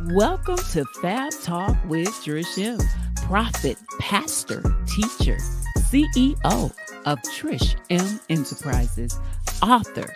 Welcome 0.00 0.56
to 0.56 0.86
Fab 1.02 1.32
Talk 1.42 1.76
with 1.86 2.08
Trish 2.08 2.58
M, 2.58 2.78
prophet, 3.26 3.76
pastor, 4.00 4.62
teacher, 4.86 5.36
CEO 5.76 6.72
of 7.04 7.18
Trish 7.22 7.76
M 7.90 8.18
Enterprises, 8.30 9.18
author, 9.62 10.10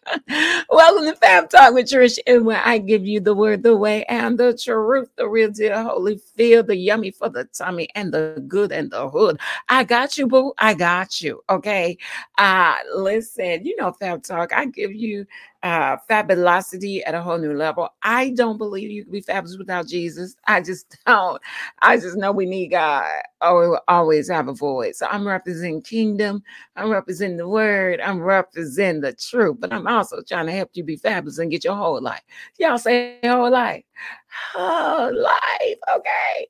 Welcome 0.74 1.04
to 1.04 1.14
Fab 1.16 1.50
Talk 1.50 1.74
with 1.74 1.84
Trish, 1.90 2.18
and 2.26 2.46
where 2.46 2.62
I 2.64 2.78
give 2.78 3.04
you 3.04 3.20
the 3.20 3.34
word, 3.34 3.62
the 3.62 3.76
way, 3.76 4.06
and 4.06 4.38
the 4.38 4.56
truth, 4.56 5.10
the 5.16 5.28
real 5.28 5.50
deal, 5.50 5.82
holy 5.82 6.16
feel, 6.16 6.62
the 6.62 6.74
yummy 6.74 7.10
for 7.10 7.28
the 7.28 7.44
tummy, 7.44 7.90
and 7.94 8.10
the 8.10 8.42
good 8.48 8.72
and 8.72 8.90
the 8.90 9.10
hood. 9.10 9.38
I 9.68 9.84
got 9.84 10.16
you, 10.16 10.26
boo. 10.26 10.54
I 10.56 10.72
got 10.72 11.20
you. 11.20 11.44
Okay. 11.50 11.98
Uh, 12.38 12.76
listen, 12.94 13.66
you 13.66 13.76
know, 13.76 13.92
Fab 13.92 14.22
Talk, 14.22 14.54
I 14.54 14.64
give 14.64 14.94
you 14.94 15.26
uh 15.62 15.96
fabulosity 16.08 17.04
at 17.04 17.14
a 17.14 17.22
whole 17.22 17.38
new 17.38 17.54
level. 17.54 17.88
I 18.02 18.30
don't 18.30 18.58
believe 18.58 18.90
you 18.90 19.04
can 19.04 19.12
be 19.12 19.20
fabulous 19.20 19.58
without 19.58 19.86
Jesus. 19.86 20.36
I 20.46 20.60
just 20.60 20.96
don't. 21.06 21.40
I 21.80 21.96
just 21.96 22.16
know 22.16 22.32
we 22.32 22.46
need 22.46 22.68
God. 22.68 23.22
Oh, 23.40 23.60
we 23.60 23.68
will 23.68 23.80
always 23.88 24.28
have 24.28 24.48
a 24.48 24.54
voice. 24.54 24.98
So 24.98 25.06
I'm 25.10 25.26
representing 25.26 25.82
kingdom. 25.82 26.42
I'm 26.76 26.90
representing 26.90 27.36
the 27.36 27.48
word. 27.48 28.00
I'm 28.00 28.20
representing 28.20 29.02
the 29.02 29.12
truth. 29.12 29.56
But 29.60 29.72
I'm 29.72 29.86
also 29.86 30.22
trying 30.22 30.46
to 30.46 30.52
help 30.52 30.70
you 30.74 30.84
be 30.84 30.96
fabulous 30.96 31.38
and 31.38 31.50
get 31.50 31.64
your 31.64 31.76
whole 31.76 32.00
life. 32.00 32.22
Y'all 32.58 32.78
say 32.78 33.18
whole 33.24 33.50
life. 33.50 33.84
Whole 34.54 35.22
life. 35.22 35.78
Okay. 35.96 36.48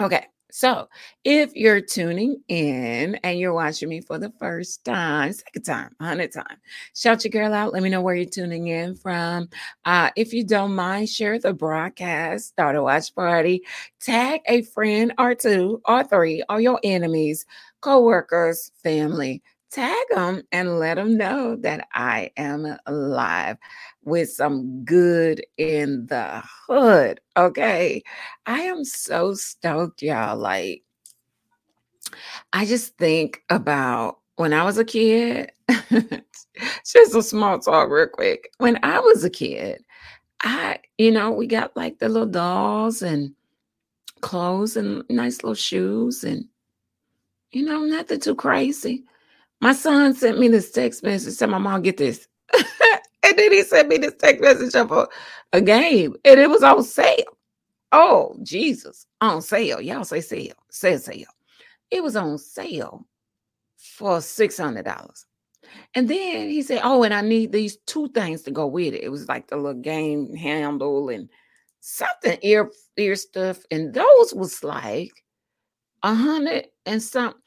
Okay. 0.00 0.26
So, 0.54 0.88
if 1.24 1.54
you're 1.54 1.80
tuning 1.80 2.42
in 2.46 3.14
and 3.24 3.38
you're 3.38 3.54
watching 3.54 3.88
me 3.88 4.02
for 4.02 4.18
the 4.18 4.30
first 4.38 4.84
time, 4.84 5.32
second 5.32 5.62
time, 5.62 5.96
hundred 5.98 6.30
time, 6.30 6.58
shout 6.94 7.24
your 7.24 7.30
girl 7.30 7.54
out. 7.54 7.72
Let 7.72 7.82
me 7.82 7.88
know 7.88 8.02
where 8.02 8.14
you're 8.14 8.26
tuning 8.26 8.66
in 8.66 8.94
from. 8.94 9.48
Uh, 9.86 10.10
if 10.14 10.34
you 10.34 10.44
don't 10.44 10.74
mind, 10.74 11.08
share 11.08 11.38
the 11.38 11.54
broadcast, 11.54 12.48
start 12.48 12.76
a 12.76 12.82
watch 12.82 13.14
party, 13.14 13.62
tag 13.98 14.42
a 14.46 14.60
friend 14.60 15.14
or 15.18 15.34
two 15.34 15.80
or 15.86 16.04
three 16.04 16.42
or 16.50 16.60
your 16.60 16.78
enemies, 16.84 17.46
co-workers, 17.80 18.72
family. 18.82 19.42
Tag 19.72 19.96
them 20.10 20.42
and 20.52 20.78
let 20.78 20.96
them 20.96 21.16
know 21.16 21.56
that 21.56 21.88
I 21.94 22.30
am 22.36 22.76
alive 22.84 23.56
with 24.04 24.30
some 24.30 24.84
good 24.84 25.42
in 25.56 26.04
the 26.08 26.42
hood. 26.68 27.20
Okay. 27.38 28.02
I 28.44 28.60
am 28.60 28.84
so 28.84 29.32
stoked, 29.32 30.02
y'all. 30.02 30.36
Like, 30.36 30.82
I 32.52 32.66
just 32.66 32.98
think 32.98 33.42
about 33.48 34.18
when 34.36 34.52
I 34.52 34.62
was 34.62 34.76
a 34.76 34.84
kid, 34.84 35.52
just 35.70 37.14
a 37.14 37.22
small 37.22 37.58
talk, 37.58 37.88
real 37.88 38.08
quick. 38.08 38.50
When 38.58 38.78
I 38.82 39.00
was 39.00 39.24
a 39.24 39.30
kid, 39.30 39.82
I, 40.42 40.80
you 40.98 41.10
know, 41.10 41.30
we 41.30 41.46
got 41.46 41.74
like 41.74 41.98
the 41.98 42.10
little 42.10 42.28
dolls 42.28 43.00
and 43.00 43.34
clothes 44.20 44.76
and 44.76 45.02
nice 45.08 45.42
little 45.42 45.54
shoes 45.54 46.24
and, 46.24 46.44
you 47.52 47.64
know, 47.64 47.86
nothing 47.86 48.20
too 48.20 48.34
crazy. 48.34 49.04
My 49.62 49.72
son 49.72 50.12
sent 50.12 50.40
me 50.40 50.48
this 50.48 50.72
text 50.72 51.04
message, 51.04 51.34
said, 51.34 51.48
My 51.48 51.58
mom, 51.58 51.82
get 51.82 51.96
this. 51.96 52.28
And 53.24 53.38
then 53.38 53.52
he 53.52 53.62
sent 53.62 53.88
me 53.88 53.98
this 53.98 54.14
text 54.18 54.42
message 54.42 54.74
of 54.74 54.90
a, 55.52 55.60
game, 55.60 56.16
and 56.24 56.40
it 56.40 56.50
was 56.50 56.64
on 56.64 56.82
sale. 56.82 57.38
Oh, 57.92 58.36
Jesus, 58.42 59.06
on 59.20 59.40
sale. 59.40 59.80
Y'all 59.80 60.04
say 60.04 60.20
sale, 60.20 60.56
say 60.70 60.96
sale. 60.96 61.28
It 61.92 62.02
was 62.02 62.16
on 62.16 62.36
sale 62.36 63.06
for 63.78 64.18
$600. 64.18 65.24
And 65.94 66.10
then 66.10 66.50
he 66.50 66.62
said, 66.62 66.80
Oh, 66.82 67.04
and 67.04 67.14
I 67.14 67.20
need 67.20 67.52
these 67.52 67.76
two 67.86 68.08
things 68.08 68.42
to 68.42 68.50
go 68.50 68.66
with 68.66 68.92
it. 68.92 69.04
It 69.04 69.10
was 69.10 69.28
like 69.28 69.46
the 69.46 69.56
little 69.56 69.80
game 69.80 70.34
handle 70.34 71.08
and 71.08 71.28
something 71.80 72.38
ear 72.42 72.70
ear 72.96 73.14
stuff. 73.14 73.60
And 73.70 73.94
those 73.94 74.34
was 74.34 74.64
like 74.64 75.12
a 76.02 76.12
hundred 76.12 76.66
and 76.86 77.00
something. 77.00 77.40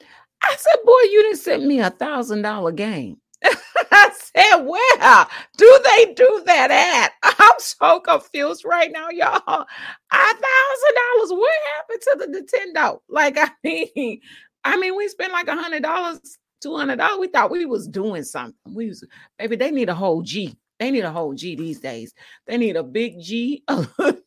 I 0.48 0.56
said, 0.58 0.78
Boy, 0.86 1.02
you 1.12 1.24
didn't 1.24 1.40
send 1.40 1.68
me 1.68 1.80
a 1.80 1.90
thousand 1.90 2.44
dollar 2.44 2.72
game. 2.72 3.18
I 3.92 4.12
said, 4.36 4.62
where 4.64 5.28
do 5.58 5.80
they 5.84 6.14
do 6.14 6.44
that 6.46 6.72
at? 6.72 7.12
I'm 7.40 7.60
so 7.60 8.00
confused 8.00 8.66
right 8.66 8.92
now, 8.92 9.10
y'all. 9.10 9.38
A 9.38 10.18
thousand 10.18 10.96
dollars. 10.96 11.32
What 11.32 11.54
happened 11.76 12.02
to 12.02 12.18
the 12.20 12.28
Nintendo? 12.28 13.00
Like, 13.10 13.38
I 13.42 13.50
mean, 13.64 14.22
I 14.64 14.78
mean, 14.78 14.96
we 14.96 15.08
spent 15.08 15.34
like 15.34 15.48
a 15.48 15.56
hundred 15.56 15.84
dollars, 15.84 16.20
two 16.62 16.76
hundred 16.76 16.98
dollars. 16.98 17.20
We 17.20 17.28
thought 17.28 17.52
we 17.52 17.66
was 17.66 17.88
doing 17.88 18.24
something. 18.24 18.56
We 18.74 18.88
was, 18.90 19.06
maybe 19.40 19.56
they 19.56 19.72
need 19.72 19.90
a 19.90 19.96
whole 19.96 20.22
G. 20.22 20.58
They 20.80 20.92
need 20.92 21.06
a 21.06 21.12
whole 21.12 21.34
G 21.34 21.56
these 21.56 21.80
days. 21.80 22.14
They 22.48 22.58
need 22.58 22.76
a 22.76 22.84
big 22.84 23.22
G. 23.22 23.64
I 23.68 24.20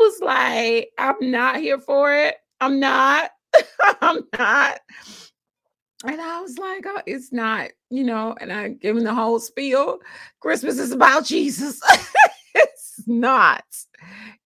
was 0.00 0.20
like, 0.20 0.90
I'm 0.98 1.16
not 1.20 1.56
here 1.56 1.78
for 1.78 2.14
it. 2.14 2.36
I'm 2.60 2.78
not. 2.78 3.30
I'm 4.00 4.22
not. 4.38 4.80
And 6.04 6.20
I 6.20 6.40
was 6.40 6.58
like, 6.58 6.84
oh, 6.86 7.00
it's 7.06 7.32
not, 7.32 7.70
you 7.90 8.02
know, 8.02 8.34
and 8.40 8.52
I 8.52 8.70
give 8.70 8.96
him 8.96 9.04
the 9.04 9.14
whole 9.14 9.38
spiel. 9.38 9.98
Christmas 10.40 10.78
is 10.78 10.90
about 10.92 11.24
Jesus. 11.24 11.80
it's 12.54 13.02
not. 13.06 13.64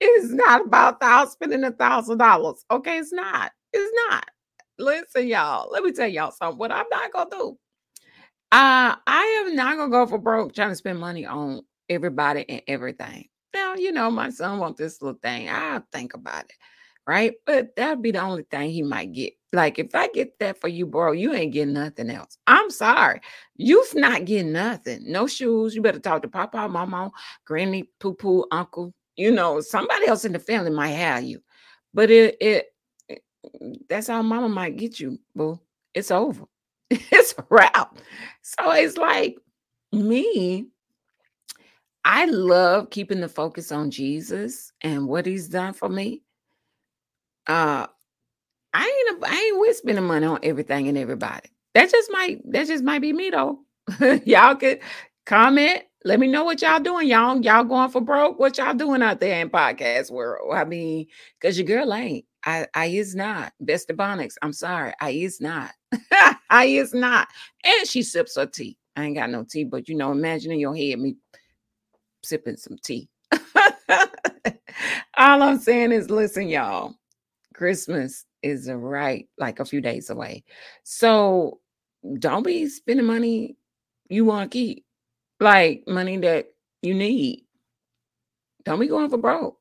It's 0.01 0.33
not 0.33 0.67
about 0.67 1.01
thou 1.01 1.25
spending 1.25 1.65
a 1.65 1.73
thousand 1.73 2.19
dollars. 2.19 2.65
Okay, 2.71 2.99
it's 2.99 3.13
not. 3.13 3.53
It's 3.73 3.93
not. 4.11 4.27
Listen, 4.79 5.27
y'all. 5.27 5.71
Let 5.71 5.83
me 5.83 5.93
tell 5.93 6.09
y'all 6.09 6.31
something. 6.31 6.59
What 6.59 6.73
I'm 6.73 6.87
not 6.91 7.13
gonna 7.13 7.31
do. 7.31 7.59
Uh, 8.53 8.95
I 9.07 9.45
am 9.45 9.57
not 9.57 9.77
gonna 9.77 9.91
go 9.91 10.07
for 10.07 10.19
broke 10.19 10.55
trying 10.55 10.71
to 10.71 10.77
spend 10.77 10.99
money 10.99 11.25
on 11.25 11.63
everybody 11.89 12.45
and 12.49 12.63
everything. 12.69 13.29
Now, 13.55 13.75
you 13.75 13.93
know, 13.93 14.11
my 14.11 14.29
son 14.29 14.59
wants 14.59 14.79
this 14.79 15.01
little 15.01 15.19
thing. 15.23 15.49
I'll 15.49 15.83
think 15.91 16.13
about 16.13 16.45
it 16.45 16.53
right? 17.07 17.35
But 17.45 17.77
that'd 17.77 18.03
be 18.03 18.11
the 18.11 18.21
only 18.21 18.43
thing 18.45 18.71
he 18.71 18.83
might 18.83 19.13
get. 19.13 19.33
Like 19.53 19.79
if 19.79 19.95
I 19.95 20.09
get 20.09 20.39
that 20.41 20.61
for 20.61 20.69
you, 20.69 20.87
bro, 20.87 21.13
you 21.13 21.33
ain't 21.33 21.53
getting 21.53 21.75
nothing 21.75 22.11
else. 22.11 22.37
I'm 22.47 22.71
sorry. 22.71 23.21
You's 23.57 23.95
not 23.95 24.25
getting 24.25 24.53
nothing. 24.53 25.01
No 25.11 25.27
shoes. 25.27 25.75
You 25.75 25.83
better 25.83 26.01
talk 26.01 26.23
to 26.23 26.29
Papa, 26.29 26.69
Mama, 26.69 27.11
Granny, 27.45 27.89
Poo 28.01 28.15
Poo, 28.15 28.45
Uncle. 28.51 28.93
You 29.17 29.31
know, 29.31 29.61
somebody 29.61 30.07
else 30.07 30.25
in 30.25 30.33
the 30.33 30.39
family 30.39 30.71
might 30.71 30.89
have 30.89 31.25
you. 31.25 31.41
But 31.95 32.11
it 32.11 32.37
it, 32.41 32.67
that's 33.89 34.09
how 34.09 34.21
mama 34.23 34.49
might 34.49 34.77
get 34.77 35.01
you, 35.01 35.19
boo. 35.35 35.59
It's 35.95 36.11
over. 36.11 36.45
it's 36.91 37.35
a 37.39 37.45
wrap. 37.49 37.97
So 38.43 38.73
it's 38.73 38.97
like 38.97 39.39
me. 39.93 40.67
I 42.05 42.27
love 42.27 42.91
keeping 42.91 43.21
the 43.21 43.29
focus 43.29 43.73
on 43.73 43.91
Jesus 43.91 44.73
and 44.83 45.09
what 45.09 45.27
he's 45.27 45.49
done 45.49 45.73
for 45.73 45.89
me 45.89 46.23
uh 47.47 47.87
I 48.75 49.07
ain't 49.11 49.25
I 49.25 49.35
ain't 49.35 49.61
with 49.61 49.77
spending 49.77 50.05
money 50.05 50.27
on 50.27 50.41
everything 50.43 50.89
and 50.89 50.99
everybody. 50.99 51.49
That 51.75 51.91
just 51.91 52.11
might 52.13 52.41
that 52.53 52.67
just 52.67 52.85
might 52.85 53.01
be 53.01 53.13
me 53.13 53.31
though. 53.31 53.61
y'all 54.25 54.57
could 54.57 54.81
comment. 55.25 55.83
Let 56.05 56.21
me 56.21 56.29
know 56.29 56.45
what 56.45 56.63
y'all 56.63 56.79
doing, 56.79 57.09
y'all. 57.09 57.41
Y'all 57.41 57.65
going 57.65 57.91
for 57.91 58.01
broke? 58.01 58.39
What 58.39 58.59
y'all 58.59 58.75
doing 58.75 59.03
out 59.03 59.19
there 59.19 59.41
in 59.41 59.51
podcast 59.51 60.11
world? 60.11 60.55
I 60.55 60.65
mean, 60.65 61.07
because 61.41 61.59
your 61.59 61.67
girl 61.67 61.93
ain't. 61.93 62.25
I, 62.45 62.69
I 62.75 62.87
is 62.87 63.17
not. 63.17 63.53
Best 63.61 63.91
of 63.91 63.97
Bonics. 63.97 64.35
I'm 64.41 64.53
sorry. 64.53 64.93
I 65.01 65.11
is 65.11 65.41
not. 65.41 65.73
I 66.51 66.67
is 66.67 66.95
not. 66.95 67.27
And 67.65 67.89
she 67.89 68.03
sips 68.05 68.37
her 68.37 68.47
tea. 68.47 68.79
I 68.95 69.05
ain't 69.05 69.17
got 69.17 69.31
no 69.31 69.45
tea, 69.45 69.65
but 69.65 69.89
you 69.89 69.97
know, 69.97 70.13
imagine 70.13 70.53
in 70.53 70.61
your 70.61 70.77
head 70.77 71.01
me 71.01 71.17
sipping 72.23 72.57
some 72.57 72.77
tea. 72.83 73.09
All 75.17 75.43
I'm 75.43 75.59
saying 75.59 75.91
is, 75.93 76.09
listen, 76.09 76.49
y'all, 76.49 76.95
Christmas 77.57 78.27
is 78.43 78.71
right 78.71 79.29
like 79.39 79.61
a 79.61 79.65
few 79.65 79.81
days 79.81 80.11
away. 80.11 80.45
So 80.85 81.61
don't 82.19 82.43
be 82.43 82.69
spending 82.69 83.07
money 83.07 83.57
you 84.09 84.25
want 84.25 84.51
to 84.51 84.57
keep, 84.59 84.85
like 85.41 85.85
money 85.87 86.19
that 86.19 86.49
you 86.83 86.95
need. 86.95 87.45
Don't 88.65 88.79
be 88.79 88.89
going 88.89 89.09
for 89.09 89.17
broke. 89.17 89.59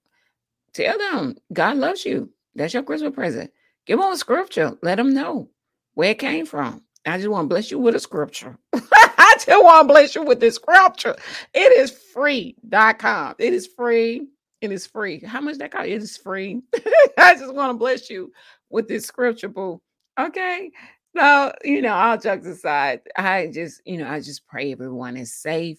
Tell 0.74 0.98
them 0.98 1.38
God 1.54 1.78
loves 1.78 2.06
you. 2.06 2.30
That's 2.56 2.74
your 2.74 2.84
Christmas 2.84 3.16
present. 3.16 3.52
Give 3.86 4.00
them 4.00 4.12
a 4.12 4.18
scripture. 4.18 4.78
Let 4.82 4.96
them 4.96 5.14
know 5.14 5.50
where 5.94 6.12
it 6.12 6.20
came 6.20 6.46
from. 6.46 6.84
I 7.06 7.18
just 7.18 7.30
want 7.30 7.46
to 7.46 7.50
bless 7.50 7.72
you 7.72 7.80
with 7.80 7.96
a 7.96 8.00
scripture. 8.00 8.58
I 8.74 9.36
just 9.40 9.64
want 9.64 9.88
to 9.88 9.94
bless 9.94 10.16
you 10.16 10.24
with 10.24 10.40
this 10.40 10.56
scripture. 10.56 11.16
It 11.54 11.72
is 11.72 11.92
free.com. 11.92 13.36
It 13.38 13.54
is 13.54 13.68
free. 13.68 14.28
It 14.62 14.72
is 14.72 14.88
free. 14.88 15.20
How 15.20 15.42
much 15.42 15.58
that 15.58 15.72
cost? 15.72 15.88
It 15.88 16.02
is 16.02 16.18
free. 16.18 16.62
I 17.18 17.36
just 17.36 17.54
want 17.54 17.72
to 17.72 17.78
bless 17.78 18.10
you 18.10 18.32
with 18.70 18.88
this 18.88 19.06
scripture, 19.06 19.50
boo. 19.50 19.82
Okay. 20.20 20.72
So, 21.18 21.54
you 21.64 21.82
know, 21.82 21.94
all 21.94 22.18
jokes 22.18 22.46
aside, 22.46 23.02
I 23.18 23.50
just, 23.54 23.82
you 23.86 23.98
know, 23.98 24.08
I 24.08 24.20
just 24.20 24.48
pray 24.48 24.72
everyone 24.72 25.18
is 25.18 25.34
safe. 25.34 25.78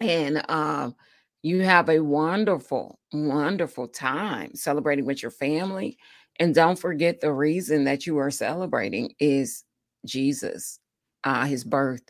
And 0.00 0.44
um, 0.48 0.94
you 1.42 1.60
have 1.62 1.88
a 1.88 2.00
wonderful, 2.00 2.98
wonderful 3.12 3.88
time 3.88 4.54
celebrating 4.54 5.04
with 5.04 5.22
your 5.22 5.30
family. 5.30 5.98
And 6.38 6.54
don't 6.54 6.78
forget 6.78 7.20
the 7.20 7.32
reason 7.32 7.84
that 7.84 8.06
you 8.06 8.18
are 8.18 8.30
celebrating 8.30 9.14
is 9.18 9.64
Jesus, 10.06 10.78
uh, 11.24 11.44
his 11.44 11.64
birth, 11.64 12.02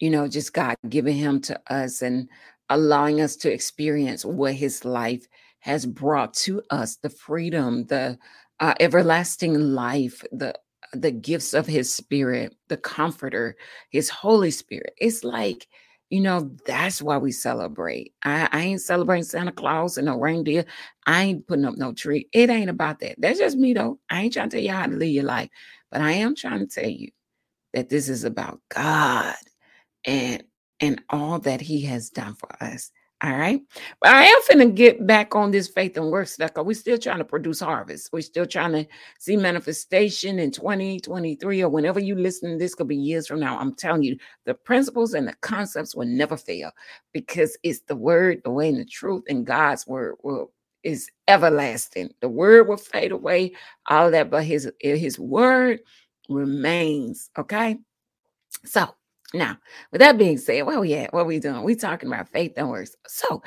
you 0.00 0.10
know, 0.10 0.28
just 0.28 0.52
God 0.52 0.76
giving 0.88 1.16
him 1.16 1.40
to 1.42 1.60
us 1.72 2.02
and 2.02 2.28
allowing 2.70 3.20
us 3.20 3.36
to 3.36 3.52
experience 3.52 4.24
what 4.24 4.54
his 4.54 4.84
life 4.84 5.26
has 5.60 5.86
brought 5.86 6.34
to 6.34 6.62
us 6.70 6.96
the 6.96 7.10
freedom, 7.10 7.86
the 7.86 8.18
uh, 8.60 8.74
everlasting 8.80 9.54
life, 9.54 10.22
the 10.32 10.54
the 10.92 11.10
gifts 11.10 11.54
of 11.54 11.66
his 11.66 11.92
spirit, 11.92 12.54
the 12.68 12.76
comforter, 12.76 13.56
his 13.90 14.08
Holy 14.08 14.50
Spirit. 14.50 14.92
It's 14.98 15.24
like, 15.24 15.66
you 16.10 16.20
know, 16.20 16.52
that's 16.66 17.02
why 17.02 17.18
we 17.18 17.32
celebrate. 17.32 18.12
I, 18.22 18.48
I 18.52 18.60
ain't 18.60 18.80
celebrating 18.80 19.24
Santa 19.24 19.50
Claus 19.50 19.98
and 19.98 20.06
no 20.06 20.18
reindeer. 20.18 20.64
I 21.06 21.24
ain't 21.24 21.46
putting 21.48 21.64
up 21.64 21.76
no 21.76 21.92
tree. 21.92 22.28
It 22.32 22.50
ain't 22.50 22.70
about 22.70 23.00
that. 23.00 23.16
That's 23.18 23.40
just 23.40 23.56
me 23.56 23.72
though. 23.74 23.98
I 24.10 24.22
ain't 24.22 24.34
trying 24.34 24.50
to 24.50 24.56
tell 24.56 24.64
you 24.64 24.72
how 24.72 24.86
to 24.86 24.92
live 24.92 25.08
your 25.08 25.24
life, 25.24 25.50
but 25.90 26.00
I 26.00 26.12
am 26.12 26.36
trying 26.36 26.60
to 26.60 26.66
tell 26.66 26.88
you 26.88 27.10
that 27.72 27.88
this 27.88 28.08
is 28.08 28.24
about 28.24 28.60
God 28.68 29.34
and 30.04 30.44
and 30.84 31.02
all 31.08 31.38
that 31.40 31.62
he 31.62 31.80
has 31.82 32.10
done 32.10 32.34
for 32.34 32.62
us. 32.62 32.90
All 33.22 33.38
right. 33.38 33.62
But 34.02 34.10
I 34.10 34.24
am 34.24 34.40
finna 34.42 34.74
get 34.74 35.06
back 35.06 35.34
on 35.34 35.50
this 35.50 35.66
faith 35.66 35.96
and 35.96 36.10
work 36.10 36.28
stuff 36.28 36.52
because 36.52 36.66
we're 36.66 36.74
still 36.74 36.98
trying 36.98 37.18
to 37.18 37.24
produce 37.24 37.60
harvest. 37.60 38.10
We're 38.12 38.20
still 38.20 38.44
trying 38.44 38.72
to 38.72 38.86
see 39.18 39.38
manifestation 39.38 40.38
in 40.38 40.50
2023 40.50 41.62
or 41.62 41.70
whenever 41.70 42.00
you 42.00 42.16
listen, 42.16 42.58
this 42.58 42.74
could 42.74 42.88
be 42.88 42.96
years 42.96 43.26
from 43.26 43.40
now. 43.40 43.58
I'm 43.58 43.74
telling 43.74 44.02
you, 44.02 44.18
the 44.44 44.52
principles 44.52 45.14
and 45.14 45.26
the 45.26 45.32
concepts 45.40 45.94
will 45.94 46.06
never 46.06 46.36
fail 46.36 46.70
because 47.12 47.56
it's 47.62 47.80
the 47.80 47.96
word, 47.96 48.42
the 48.44 48.50
way, 48.50 48.68
and 48.68 48.78
the 48.78 48.84
truth, 48.84 49.22
and 49.28 49.46
God's 49.46 49.86
word 49.86 50.16
will 50.22 50.52
is 50.82 51.08
everlasting. 51.26 52.10
The 52.20 52.28
word 52.28 52.68
will 52.68 52.76
fade 52.76 53.12
away, 53.12 53.52
all 53.86 54.10
that, 54.10 54.28
but 54.30 54.44
his 54.44 54.70
his 54.80 55.18
word 55.18 55.80
remains. 56.28 57.30
Okay. 57.38 57.78
So 58.64 58.94
now, 59.34 59.58
with 59.90 60.00
that 60.00 60.16
being 60.16 60.38
said, 60.38 60.62
where 60.62 60.80
we 60.80 60.94
at? 60.94 61.12
What 61.12 61.26
we 61.26 61.38
doing? 61.40 61.62
We 61.62 61.74
talking 61.74 62.08
about 62.08 62.28
faith 62.28 62.52
and 62.56 62.70
works. 62.70 62.96
So, 63.06 63.42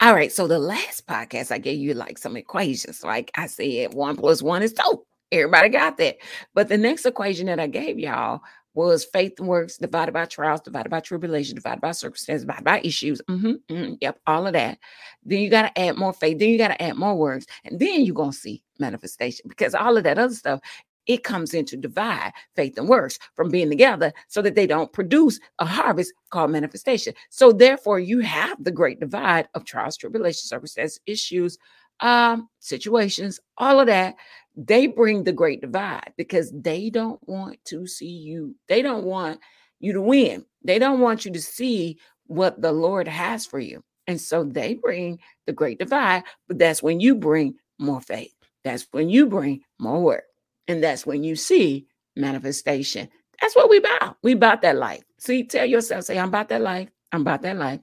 all 0.00 0.14
right. 0.14 0.32
So 0.32 0.46
the 0.46 0.58
last 0.58 1.06
podcast 1.06 1.52
I 1.52 1.58
gave 1.58 1.78
you 1.78 1.94
like 1.94 2.18
some 2.18 2.36
equations. 2.36 3.04
Like 3.04 3.30
I 3.36 3.46
said, 3.46 3.94
one 3.94 4.16
plus 4.16 4.42
one 4.42 4.62
is 4.62 4.72
two. 4.72 5.04
Everybody 5.30 5.68
got 5.68 5.96
that. 5.98 6.16
But 6.54 6.68
the 6.68 6.78
next 6.78 7.06
equation 7.06 7.46
that 7.46 7.60
I 7.60 7.66
gave 7.66 7.98
y'all 7.98 8.40
was 8.74 9.04
faith 9.04 9.34
and 9.38 9.48
works 9.48 9.76
divided 9.76 10.12
by 10.12 10.24
trials, 10.24 10.60
divided 10.60 10.88
by 10.88 11.00
tribulation, 11.00 11.54
divided 11.54 11.80
by 11.80 11.92
circumstances, 11.92 12.44
divided 12.44 12.64
by 12.64 12.80
issues. 12.80 13.20
Mm-hmm, 13.28 13.52
mm-hmm, 13.72 13.94
yep, 14.00 14.18
all 14.26 14.46
of 14.46 14.54
that. 14.54 14.78
Then 15.24 15.40
you 15.40 15.50
got 15.50 15.74
to 15.74 15.80
add 15.80 15.96
more 15.96 16.12
faith. 16.12 16.38
Then 16.38 16.48
you 16.48 16.58
got 16.58 16.68
to 16.68 16.82
add 16.82 16.96
more 16.96 17.14
works. 17.14 17.46
And 17.64 17.78
then 17.78 18.04
you're 18.04 18.14
going 18.14 18.32
to 18.32 18.36
see 18.36 18.62
manifestation 18.78 19.46
because 19.48 19.74
all 19.74 19.96
of 19.96 20.04
that 20.04 20.18
other 20.18 20.34
stuff 20.34 20.60
it 21.06 21.24
comes 21.24 21.54
in 21.54 21.64
to 21.66 21.76
divide 21.76 22.32
faith 22.54 22.78
and 22.78 22.88
works 22.88 23.18
from 23.34 23.50
being 23.50 23.70
together 23.70 24.12
so 24.28 24.42
that 24.42 24.54
they 24.54 24.66
don't 24.66 24.92
produce 24.92 25.40
a 25.58 25.64
harvest 25.64 26.12
called 26.30 26.50
manifestation. 26.50 27.14
So 27.30 27.52
therefore, 27.52 27.98
you 27.98 28.20
have 28.20 28.62
the 28.62 28.70
great 28.70 29.00
divide 29.00 29.48
of 29.54 29.64
trials, 29.64 29.96
tribulations, 29.96 30.48
circumstances, 30.48 31.00
issues, 31.06 31.58
um, 32.00 32.48
situations, 32.60 33.40
all 33.58 33.80
of 33.80 33.86
that. 33.86 34.16
They 34.56 34.86
bring 34.86 35.24
the 35.24 35.32
great 35.32 35.60
divide 35.60 36.12
because 36.16 36.52
they 36.54 36.90
don't 36.90 37.20
want 37.26 37.58
to 37.66 37.86
see 37.86 38.06
you. 38.10 38.54
They 38.68 38.82
don't 38.82 39.04
want 39.04 39.40
you 39.80 39.92
to 39.94 40.00
win. 40.00 40.44
They 40.62 40.78
don't 40.78 41.00
want 41.00 41.24
you 41.24 41.32
to 41.32 41.40
see 41.40 41.98
what 42.26 42.60
the 42.60 42.72
Lord 42.72 43.08
has 43.08 43.46
for 43.46 43.58
you. 43.58 43.82
And 44.06 44.20
so 44.20 44.44
they 44.44 44.74
bring 44.74 45.20
the 45.46 45.52
great 45.52 45.78
divide, 45.78 46.24
but 46.48 46.58
that's 46.58 46.82
when 46.82 47.00
you 47.00 47.14
bring 47.14 47.54
more 47.78 48.00
faith. 48.00 48.34
That's 48.64 48.86
when 48.90 49.08
you 49.08 49.26
bring 49.26 49.62
more 49.78 50.00
work. 50.00 50.24
And 50.68 50.82
that's 50.82 51.06
when 51.06 51.24
you 51.24 51.36
see 51.36 51.86
manifestation. 52.16 53.08
That's 53.40 53.56
what 53.56 53.68
we 53.70 53.78
about. 53.78 54.16
We 54.22 54.32
about 54.32 54.62
that 54.62 54.76
life. 54.76 55.02
See, 55.18 55.44
tell 55.44 55.66
yourself, 55.66 56.04
say, 56.04 56.18
I'm 56.18 56.28
about 56.28 56.48
that 56.50 56.60
life. 56.60 56.88
I'm 57.12 57.22
about 57.22 57.42
that 57.42 57.56
life. 57.56 57.80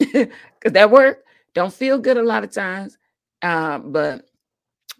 Because 0.60 0.72
that 0.72 0.90
work 0.90 1.24
don't 1.54 1.72
feel 1.72 1.98
good 1.98 2.16
a 2.18 2.22
lot 2.22 2.44
of 2.44 2.52
times. 2.52 2.98
Uh, 3.42 3.78
but 3.78 4.26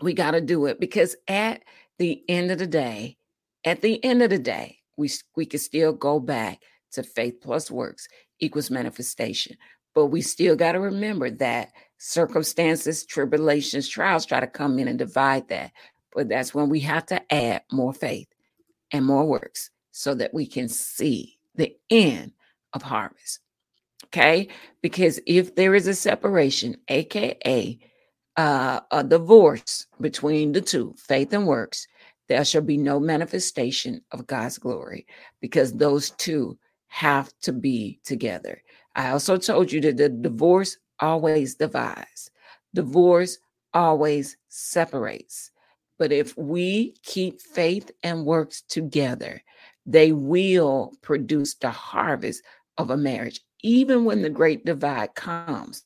we 0.01 0.15
got 0.15 0.31
to 0.33 0.41
do 0.41 0.67
it 0.67 0.81
because 0.81 1.17
at 1.29 1.63
the 1.99 2.23
end 2.29 2.51
of 2.51 2.59
the 2.59 2.67
day, 2.67 3.17
at 3.65 3.83
the 3.83 4.03
end 4.05 4.23
of 4.23 4.31
the 4.31 4.39
day, 4.39 4.79
we 4.97 5.11
we 5.37 5.45
can 5.45 5.61
still 5.61 5.93
go 5.93 6.19
back 6.19 6.61
to 6.93 7.03
faith 7.03 7.41
plus 7.43 7.71
works 7.71 8.09
equals 8.41 8.71
manifestation. 8.71 9.57
But 9.95 10.07
we 10.07 10.23
still 10.23 10.57
got 10.57 10.73
to 10.73 10.81
remember 10.81 11.31
that 11.31 11.73
circumstances, 11.99 13.05
tribulations, 13.05 13.89
trials 13.89 14.25
try 14.25 14.41
to 14.41 14.47
come 14.47 14.79
in 14.79 14.89
and 14.89 14.99
divide 14.99 15.49
that. 15.49 15.73
But 16.15 16.29
that's 16.29 16.55
when 16.55 16.69
we 16.69 16.81
have 16.81 17.07
to 17.07 17.33
add 17.33 17.63
more 17.71 17.93
faith 17.93 18.29
and 18.93 19.05
more 19.05 19.25
works 19.25 19.71
so 19.93 20.15
that 20.15 20.35
we 20.35 20.47
can 20.47 20.69
see 20.69 21.39
the 21.55 21.77
end 21.91 22.33
of 22.73 22.83
harvest. 22.83 23.41
Okay? 24.07 24.49
Because 24.83 25.21
if 25.27 25.55
there 25.55 25.75
is 25.75 25.87
a 25.87 25.95
separation, 25.95 26.77
aka 26.89 27.79
uh, 28.37 28.81
a 28.91 29.05
divorce 29.05 29.87
between 30.01 30.53
the 30.53 30.61
two, 30.61 30.95
faith 30.97 31.33
and 31.33 31.47
works, 31.47 31.87
there 32.29 32.45
shall 32.45 32.63
be 32.63 32.77
no 32.77 33.01
manifestation 33.01 34.01
of 34.13 34.27
God's 34.27 34.57
glory 34.57 35.07
because 35.41 35.73
those 35.73 36.11
two 36.13 36.57
have 36.87 37.33
to 37.43 37.53
be 37.53 38.01
together. 38.05 38.63
I 38.95 39.11
also 39.11 39.37
told 39.37 39.73
you 39.73 39.81
that 39.83 39.97
the 39.97 40.09
divorce 40.09 40.79
always 41.01 41.55
divides, 41.57 42.31
divorce 42.75 43.39
always 43.75 44.37
separates. 44.49 45.51
But 46.01 46.13
if 46.13 46.35
we 46.39 46.95
keep 47.03 47.43
faith 47.43 47.91
and 48.03 48.25
works 48.25 48.63
together, 48.63 49.43
they 49.85 50.13
will 50.13 50.95
produce 51.03 51.57
the 51.57 51.71
harvest 51.71 52.43
of 52.79 52.89
a 52.89 52.97
marriage, 52.97 53.43
even 53.63 54.07
when 54.07 54.23
the 54.23 54.31
great 54.31 54.65
divide 54.65 55.15
comes 55.15 55.85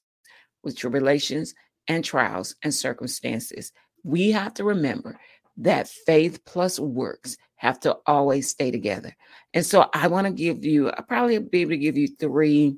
with 0.63 0.79
tribulations 0.79 1.53
and 1.89 2.05
trials 2.05 2.55
and 2.63 2.73
circumstances. 2.73 3.73
We 4.05 4.31
have 4.31 4.55
to 4.55 4.63
remember 4.63 5.19
that 5.57 5.89
faith 5.89 6.45
plus 6.45 6.79
works 6.79 7.37
have 7.57 7.81
to 7.81 7.97
always 8.07 8.49
stay 8.49 8.71
together. 8.71 9.17
And 9.53 9.67
so 9.67 9.91
I 9.93 10.07
want 10.07 10.29
to 10.29 10.33
give 10.33 10.65
you, 10.65 10.91
I 10.91 11.01
probably 11.01 11.41
be 11.41 11.63
able 11.63 11.71
to 11.73 11.77
give 11.77 11.97
you 11.97 12.07
three 12.07 12.77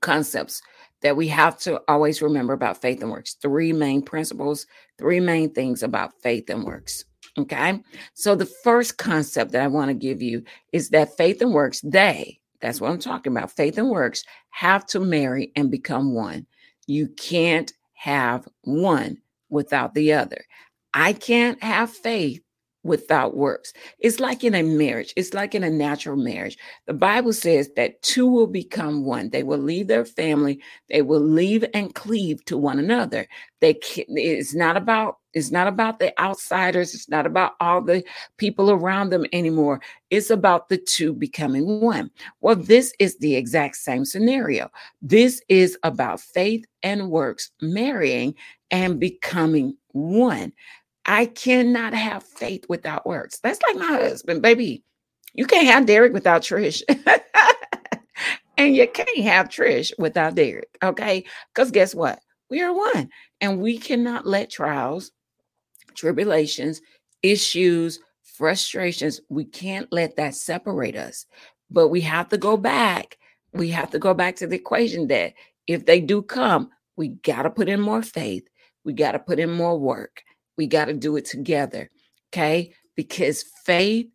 concepts 0.00 0.62
that 1.02 1.16
we 1.16 1.28
have 1.28 1.58
to 1.60 1.80
always 1.88 2.22
remember 2.22 2.52
about 2.52 2.80
faith 2.80 3.00
and 3.02 3.10
works. 3.10 3.34
Three 3.34 3.72
main 3.72 4.02
principles, 4.02 4.66
three 4.98 5.20
main 5.20 5.52
things 5.52 5.82
about 5.82 6.12
faith 6.22 6.50
and 6.50 6.64
works. 6.64 7.04
Okay. 7.38 7.80
So 8.14 8.34
the 8.34 8.46
first 8.46 8.98
concept 8.98 9.52
that 9.52 9.62
I 9.62 9.68
want 9.68 9.88
to 9.88 9.94
give 9.94 10.20
you 10.20 10.42
is 10.72 10.90
that 10.90 11.16
faith 11.16 11.40
and 11.40 11.52
works, 11.52 11.80
they, 11.82 12.40
that's 12.60 12.80
what 12.80 12.90
I'm 12.90 12.98
talking 12.98 13.32
about, 13.32 13.52
faith 13.52 13.78
and 13.78 13.88
works 13.88 14.24
have 14.50 14.86
to 14.88 15.00
marry 15.00 15.52
and 15.56 15.70
become 15.70 16.14
one. 16.14 16.46
You 16.86 17.08
can't 17.08 17.72
have 17.94 18.48
one 18.62 19.18
without 19.48 19.94
the 19.94 20.12
other. 20.12 20.44
I 20.92 21.12
can't 21.12 21.62
have 21.62 21.90
faith 21.90 22.42
without 22.82 23.36
works. 23.36 23.72
It's 23.98 24.20
like 24.20 24.42
in 24.42 24.54
a 24.54 24.62
marriage, 24.62 25.12
it's 25.16 25.34
like 25.34 25.54
in 25.54 25.64
a 25.64 25.70
natural 25.70 26.16
marriage. 26.16 26.56
The 26.86 26.94
Bible 26.94 27.32
says 27.32 27.70
that 27.76 28.00
two 28.02 28.26
will 28.26 28.46
become 28.46 29.04
one. 29.04 29.30
They 29.30 29.42
will 29.42 29.58
leave 29.58 29.88
their 29.88 30.04
family, 30.04 30.60
they 30.88 31.02
will 31.02 31.20
leave 31.20 31.64
and 31.74 31.94
cleave 31.94 32.44
to 32.46 32.56
one 32.56 32.78
another. 32.78 33.26
They 33.60 33.78
it's 33.96 34.54
not 34.54 34.76
about 34.76 35.18
it's 35.32 35.50
not 35.50 35.68
about 35.68 36.00
the 36.00 36.18
outsiders, 36.20 36.94
it's 36.94 37.08
not 37.08 37.26
about 37.26 37.52
all 37.60 37.80
the 37.80 38.02
people 38.36 38.70
around 38.70 39.10
them 39.10 39.26
anymore. 39.32 39.80
It's 40.10 40.30
about 40.30 40.68
the 40.68 40.78
two 40.78 41.12
becoming 41.12 41.80
one. 41.80 42.10
Well, 42.40 42.56
this 42.56 42.92
is 42.98 43.18
the 43.18 43.36
exact 43.36 43.76
same 43.76 44.04
scenario. 44.04 44.70
This 45.02 45.40
is 45.48 45.78
about 45.82 46.20
faith 46.20 46.64
and 46.82 47.10
works 47.10 47.50
marrying 47.60 48.34
and 48.70 48.98
becoming 48.98 49.76
one. 49.92 50.52
I 51.10 51.26
cannot 51.26 51.92
have 51.92 52.22
faith 52.22 52.66
without 52.68 53.04
works. 53.04 53.40
That's 53.40 53.58
like 53.66 53.76
my 53.76 53.98
husband, 53.98 54.42
baby. 54.42 54.84
You 55.34 55.44
can't 55.44 55.66
have 55.66 55.84
Derek 55.84 56.12
without 56.12 56.42
Trish. 56.42 56.82
and 58.56 58.76
you 58.76 58.86
can't 58.86 59.18
have 59.24 59.48
Trish 59.48 59.90
without 59.98 60.36
Derek. 60.36 60.68
Okay. 60.84 61.24
Because 61.52 61.72
guess 61.72 61.96
what? 61.96 62.20
We 62.48 62.62
are 62.62 62.72
one. 62.72 63.08
And 63.40 63.60
we 63.60 63.76
cannot 63.76 64.24
let 64.24 64.50
trials, 64.50 65.10
tribulations, 65.96 66.80
issues, 67.24 67.98
frustrations, 68.22 69.20
we 69.28 69.44
can't 69.44 69.88
let 69.90 70.14
that 70.14 70.36
separate 70.36 70.94
us. 70.94 71.26
But 71.72 71.88
we 71.88 72.02
have 72.02 72.28
to 72.28 72.38
go 72.38 72.56
back. 72.56 73.18
We 73.52 73.70
have 73.70 73.90
to 73.90 73.98
go 73.98 74.14
back 74.14 74.36
to 74.36 74.46
the 74.46 74.54
equation 74.54 75.08
that 75.08 75.34
if 75.66 75.86
they 75.86 76.00
do 76.00 76.22
come, 76.22 76.70
we 76.94 77.08
got 77.08 77.42
to 77.42 77.50
put 77.50 77.68
in 77.68 77.80
more 77.80 78.02
faith. 78.02 78.46
We 78.84 78.92
got 78.92 79.12
to 79.12 79.18
put 79.18 79.40
in 79.40 79.50
more 79.50 79.76
work. 79.76 80.22
We 80.60 80.66
got 80.66 80.84
to 80.84 80.92
do 80.92 81.16
it 81.16 81.24
together. 81.24 81.88
Okay. 82.28 82.74
Because 82.94 83.46
faith 83.64 84.08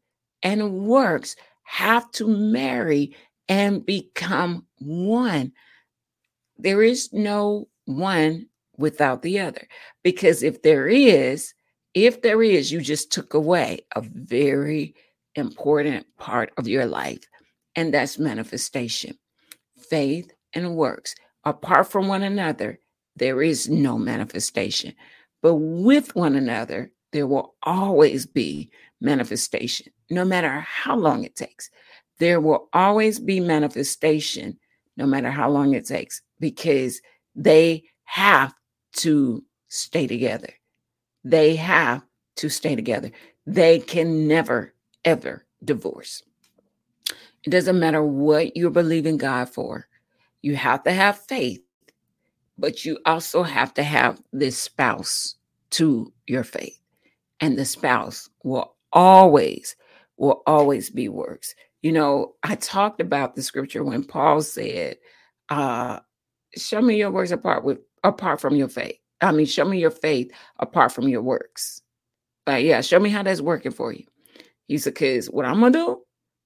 and 0.43 0.85
works 0.85 1.35
have 1.63 2.11
to 2.11 2.27
marry 2.27 3.15
and 3.49 3.83
become 3.83 4.67
one. 4.77 5.53
There 6.59 6.83
is 6.83 7.11
no 7.11 7.67
one 7.85 8.45
without 8.77 9.23
the 9.23 9.39
other. 9.39 9.67
Because 10.03 10.43
if 10.43 10.61
there 10.61 10.87
is, 10.87 11.55
if 11.95 12.21
there 12.21 12.43
is, 12.43 12.71
you 12.71 12.79
just 12.79 13.11
took 13.11 13.33
away 13.33 13.79
a 13.95 14.01
very 14.01 14.93
important 15.33 16.05
part 16.19 16.51
of 16.57 16.67
your 16.67 16.85
life, 16.85 17.23
and 17.75 17.91
that's 17.91 18.19
manifestation. 18.19 19.17
Faith 19.89 20.31
and 20.53 20.75
works. 20.75 21.15
Apart 21.43 21.87
from 21.87 22.07
one 22.07 22.21
another, 22.21 22.77
there 23.15 23.41
is 23.41 23.67
no 23.67 23.97
manifestation. 23.97 24.93
But 25.45 25.57
with 25.57 26.15
one 26.15 26.35
another, 26.35 26.91
there 27.11 27.27
will 27.27 27.53
always 27.61 28.25
be 28.25 28.71
manifestation, 28.99 29.93
no 30.09 30.25
matter 30.25 30.61
how 30.61 30.95
long 30.95 31.23
it 31.23 31.35
takes. 31.35 31.69
There 32.17 32.41
will 32.41 32.67
always 32.73 33.19
be 33.19 33.39
manifestation, 33.39 34.57
no 34.97 35.05
matter 35.05 35.29
how 35.29 35.51
long 35.51 35.75
it 35.75 35.85
takes, 35.85 36.23
because 36.39 36.99
they 37.35 37.83
have 38.05 38.55
to 38.93 39.43
stay 39.67 40.07
together. 40.07 40.51
They 41.23 41.55
have 41.57 42.01
to 42.37 42.49
stay 42.49 42.75
together. 42.75 43.11
They 43.45 43.77
can 43.77 44.27
never, 44.27 44.73
ever 45.03 45.45
divorce. 45.63 46.23
It 47.43 47.51
doesn't 47.51 47.79
matter 47.79 48.01
what 48.01 48.57
you're 48.57 48.71
believing 48.71 49.17
God 49.17 49.47
for, 49.49 49.87
you 50.41 50.55
have 50.55 50.81
to 50.85 50.91
have 50.91 51.19
faith 51.19 51.61
but 52.57 52.85
you 52.85 52.97
also 53.05 53.43
have 53.43 53.73
to 53.75 53.83
have 53.83 54.21
this 54.31 54.57
spouse 54.57 55.35
to 55.71 56.11
your 56.27 56.43
faith. 56.43 56.79
And 57.41 57.57
the 57.57 57.65
spouse 57.65 58.29
will 58.43 58.75
always, 58.93 59.75
will 60.17 60.41
always 60.47 60.89
be 60.89 61.09
works. 61.09 61.53
You 61.81 61.91
know, 61.91 62.35
I 62.43 62.55
talked 62.55 63.01
about 63.01 63.35
the 63.35 63.43
scripture 63.43 63.83
when 63.83 64.03
Paul 64.03 64.41
said, 64.41 64.97
uh, 65.49 65.99
show 66.55 66.81
me 66.81 66.97
your 66.97 67.11
works 67.11 67.31
apart 67.31 67.63
with 67.63 67.79
apart 68.03 68.39
from 68.39 68.55
your 68.55 68.69
faith. 68.69 68.97
I 69.21 69.31
mean, 69.31 69.45
show 69.45 69.65
me 69.65 69.79
your 69.79 69.91
faith 69.91 70.31
apart 70.59 70.91
from 70.91 71.07
your 71.07 71.21
works. 71.21 71.81
But 72.45 72.63
yeah, 72.63 72.81
show 72.81 72.99
me 72.99 73.09
how 73.09 73.23
that's 73.23 73.41
working 73.41 73.71
for 73.71 73.91
you. 73.91 74.05
He 74.67 74.77
said, 74.77 74.93
because 74.93 75.27
what 75.27 75.45
I'm 75.45 75.59
gonna 75.59 75.71
do 75.71 76.01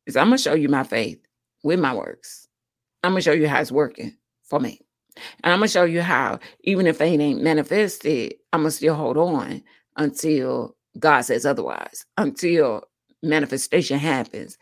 is 0.05 0.17
I'm 0.17 0.27
gonna 0.27 0.37
show 0.37 0.53
you 0.53 0.69
my 0.69 0.83
faith 0.83 1.19
with 1.63 1.79
my 1.79 1.93
works. 1.93 2.47
I'm 3.03 3.11
gonna 3.11 3.21
show 3.21 3.31
you 3.31 3.47
how 3.47 3.61
it's 3.61 3.71
working 3.71 4.17
for 4.43 4.59
me. 4.59 4.81
And 5.43 5.53
I'm 5.53 5.59
gonna 5.59 5.67
show 5.67 5.83
you 5.83 6.01
how, 6.01 6.39
even 6.63 6.87
if 6.87 6.97
faith 6.97 7.19
ain't 7.19 7.41
manifested, 7.41 8.35
I'm 8.53 8.61
gonna 8.61 8.71
still 8.71 8.95
hold 8.95 9.17
on 9.17 9.63
until 9.97 10.75
God 10.97 11.21
says 11.21 11.45
otherwise, 11.45 12.05
until 12.17 12.83
manifestation 13.23 13.99
happens. 13.99 14.57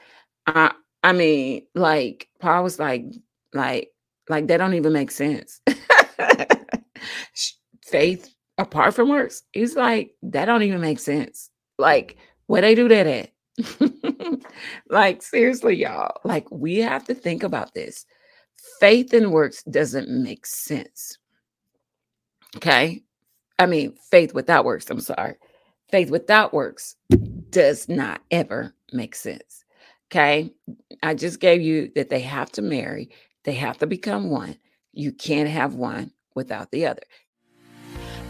I 0.48 0.72
I 1.04 1.14
mean, 1.14 1.64
like 1.76 2.28
Paul 2.40 2.64
was 2.64 2.80
like, 2.80 3.06
like, 3.54 3.92
like 4.30 4.48
that 4.48 4.58
don't 4.58 4.74
even 4.74 4.94
make 4.94 5.12
sense. 5.12 5.62
Faith 7.86 8.34
apart 8.58 8.94
from 8.94 9.10
works, 9.10 9.44
he's 9.54 9.76
like, 9.76 10.12
that 10.24 10.46
don't 10.46 10.64
even 10.64 10.82
make 10.82 11.00
sense. 11.00 11.50
Like, 11.78 12.18
where 12.48 12.62
they 12.62 12.76
do 12.76 12.88
that 12.90 13.08
at? 13.08 13.32
like, 14.90 15.22
seriously, 15.22 15.76
y'all, 15.76 16.20
like 16.24 16.50
we 16.52 16.78
have 16.78 17.06
to 17.06 17.16
think 17.16 17.44
about 17.44 17.74
this 17.74 18.06
faith 18.80 19.14
and 19.14 19.32
works 19.32 19.64
doesn't 19.64 20.10
make 20.10 20.46
sense. 20.46 21.18
Okay. 22.56 23.04
I 23.60 23.66
mean, 23.66 23.96
faith 24.12 24.34
without 24.34 24.66
works, 24.66 24.90
I'm 24.90 25.00
sorry. 25.00 25.36
Faith 25.90 26.12
without 26.12 26.54
works 26.54 26.96
does 27.50 27.90
not 27.90 28.22
ever 28.32 28.74
make 28.94 29.16
sense. 29.16 29.64
Okay. 30.10 30.52
I 31.04 31.14
just 31.14 31.40
gave 31.40 31.62
you 31.62 31.92
that 31.96 32.10
they 32.10 32.22
have 32.22 32.52
to 32.54 32.62
marry, 32.62 33.10
they 33.44 33.54
have 33.54 33.78
to 33.80 33.88
become 33.88 34.30
one. 34.30 34.58
You 34.94 35.12
can't 35.12 35.50
have 35.50 35.76
one 35.76 36.12
without 36.36 36.72
the 36.72 36.86
other 36.86 37.04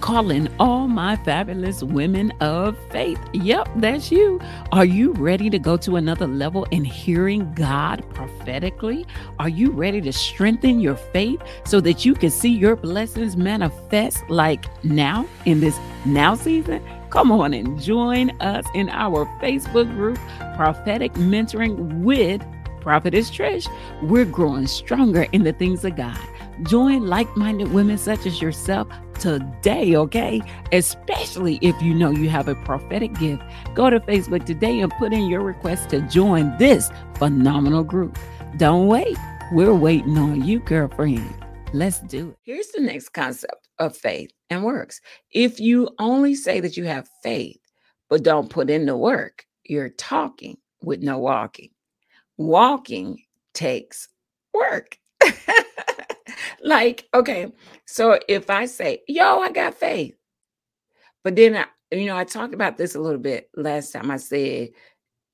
calling 0.01 0.47
all 0.59 0.87
my 0.87 1.15
fabulous 1.17 1.83
women 1.83 2.31
of 2.41 2.77
faith. 2.89 3.19
Yep, 3.33 3.69
that's 3.77 4.11
you. 4.11 4.39
Are 4.71 4.85
you 4.85 5.13
ready 5.13 5.49
to 5.49 5.59
go 5.59 5.77
to 5.77 5.95
another 5.95 6.27
level 6.27 6.65
in 6.71 6.85
hearing 6.85 7.53
God 7.53 8.03
prophetically? 8.13 9.05
Are 9.39 9.49
you 9.49 9.71
ready 9.71 10.01
to 10.01 10.13
strengthen 10.13 10.79
your 10.79 10.95
faith 10.95 11.41
so 11.65 11.81
that 11.81 12.05
you 12.05 12.13
can 12.13 12.29
see 12.29 12.51
your 12.51 12.75
blessings 12.75 13.35
manifest 13.37 14.29
like 14.29 14.65
now 14.83 15.27
in 15.45 15.59
this 15.59 15.77
now 16.05 16.35
season? 16.35 16.81
Come 17.09 17.31
on 17.31 17.53
and 17.53 17.79
join 17.79 18.31
us 18.41 18.65
in 18.75 18.89
our 18.89 19.25
Facebook 19.41 19.89
group, 19.95 20.19
Prophetic 20.55 21.13
Mentoring 21.13 22.01
with 22.03 22.41
Prophetess 22.81 23.31
Trish. 23.31 23.67
We're 24.01 24.25
growing 24.25 24.67
stronger 24.67 25.25
in 25.31 25.43
the 25.43 25.53
things 25.53 25.83
of 25.85 25.95
God. 25.95 26.17
Join 26.63 27.07
like 27.07 27.35
minded 27.37 27.71
women 27.71 27.97
such 27.97 28.25
as 28.25 28.41
yourself 28.41 28.87
today, 29.19 29.95
okay? 29.95 30.41
Especially 30.71 31.59
if 31.61 31.79
you 31.81 31.93
know 31.93 32.11
you 32.11 32.29
have 32.29 32.47
a 32.47 32.55
prophetic 32.55 33.13
gift. 33.19 33.43
Go 33.75 33.89
to 33.89 33.99
Facebook 33.99 34.45
today 34.45 34.79
and 34.79 34.91
put 34.99 35.13
in 35.13 35.27
your 35.27 35.41
request 35.41 35.89
to 35.89 36.01
join 36.01 36.55
this 36.57 36.89
phenomenal 37.15 37.83
group. 37.83 38.17
Don't 38.57 38.87
wait. 38.87 39.17
We're 39.51 39.73
waiting 39.73 40.17
on 40.17 40.43
you, 40.45 40.59
girlfriend. 40.59 41.33
Let's 41.73 41.99
do 41.99 42.29
it. 42.29 42.37
Here's 42.43 42.69
the 42.69 42.81
next 42.81 43.09
concept 43.09 43.67
of 43.79 43.95
faith 43.95 44.31
and 44.49 44.63
works. 44.63 44.99
If 45.31 45.59
you 45.59 45.89
only 45.99 46.35
say 46.35 46.59
that 46.59 46.77
you 46.77 46.85
have 46.85 47.09
faith, 47.23 47.59
but 48.09 48.23
don't 48.23 48.49
put 48.49 48.69
in 48.69 48.85
the 48.85 48.97
work, 48.97 49.45
you're 49.63 49.89
talking 49.89 50.57
with 50.81 51.01
no 51.01 51.17
walking. 51.17 51.69
Walking 52.37 53.21
takes 53.53 54.07
work. 54.53 54.97
like, 56.61 57.07
okay, 57.13 57.51
so 57.85 58.19
if 58.27 58.49
I 58.49 58.65
say, 58.65 59.01
yo, 59.07 59.39
I 59.39 59.51
got 59.51 59.75
faith, 59.75 60.15
but 61.23 61.35
then 61.35 61.55
I, 61.55 61.65
you 61.91 62.05
know, 62.05 62.17
I 62.17 62.23
talked 62.23 62.53
about 62.53 62.77
this 62.77 62.95
a 62.95 62.99
little 62.99 63.19
bit 63.19 63.49
last 63.55 63.91
time. 63.91 64.11
I 64.11 64.17
said, 64.17 64.69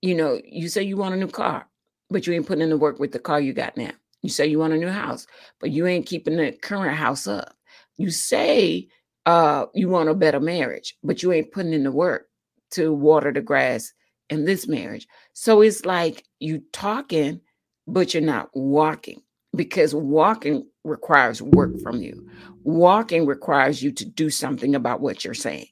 you 0.01 0.15
know, 0.15 0.39
you 0.45 0.69
say 0.69 0.83
you 0.83 0.97
want 0.97 1.15
a 1.15 1.17
new 1.17 1.27
car, 1.27 1.67
but 2.09 2.27
you 2.27 2.33
ain't 2.33 2.47
putting 2.47 2.63
in 2.63 2.69
the 2.69 2.77
work 2.77 2.99
with 2.99 3.11
the 3.11 3.19
car 3.19 3.39
you 3.39 3.53
got 3.53 3.77
now. 3.77 3.91
You 4.21 4.29
say 4.29 4.47
you 4.47 4.59
want 4.59 4.73
a 4.73 4.77
new 4.77 4.89
house, 4.89 5.27
but 5.59 5.71
you 5.71 5.85
ain't 5.85 6.05
keeping 6.05 6.37
the 6.37 6.51
current 6.51 6.95
house 6.95 7.27
up. 7.27 7.55
You 7.97 8.09
say 8.09 8.87
uh 9.25 9.67
you 9.73 9.89
want 9.89 10.09
a 10.09 10.13
better 10.13 10.39
marriage, 10.39 10.97
but 11.03 11.23
you 11.23 11.31
ain't 11.31 11.51
putting 11.51 11.73
in 11.73 11.83
the 11.83 11.91
work 11.91 12.27
to 12.71 12.93
water 12.93 13.31
the 13.31 13.41
grass 13.41 13.93
in 14.29 14.45
this 14.45 14.67
marriage. 14.67 15.07
So 15.33 15.61
it's 15.61 15.85
like 15.85 16.25
you 16.39 16.63
talking, 16.71 17.41
but 17.87 18.13
you're 18.13 18.23
not 18.23 18.49
walking 18.53 19.21
because 19.55 19.95
walking 19.95 20.67
requires 20.83 21.41
work 21.41 21.79
from 21.79 22.01
you. 22.01 22.23
Walking 22.63 23.25
requires 23.25 23.83
you 23.83 23.91
to 23.93 24.05
do 24.05 24.29
something 24.29 24.75
about 24.75 25.01
what 25.01 25.25
you're 25.25 25.33
saying. 25.33 25.67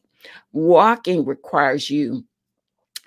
Walking 0.54 1.26
requires 1.26 1.90
you, 1.90 2.26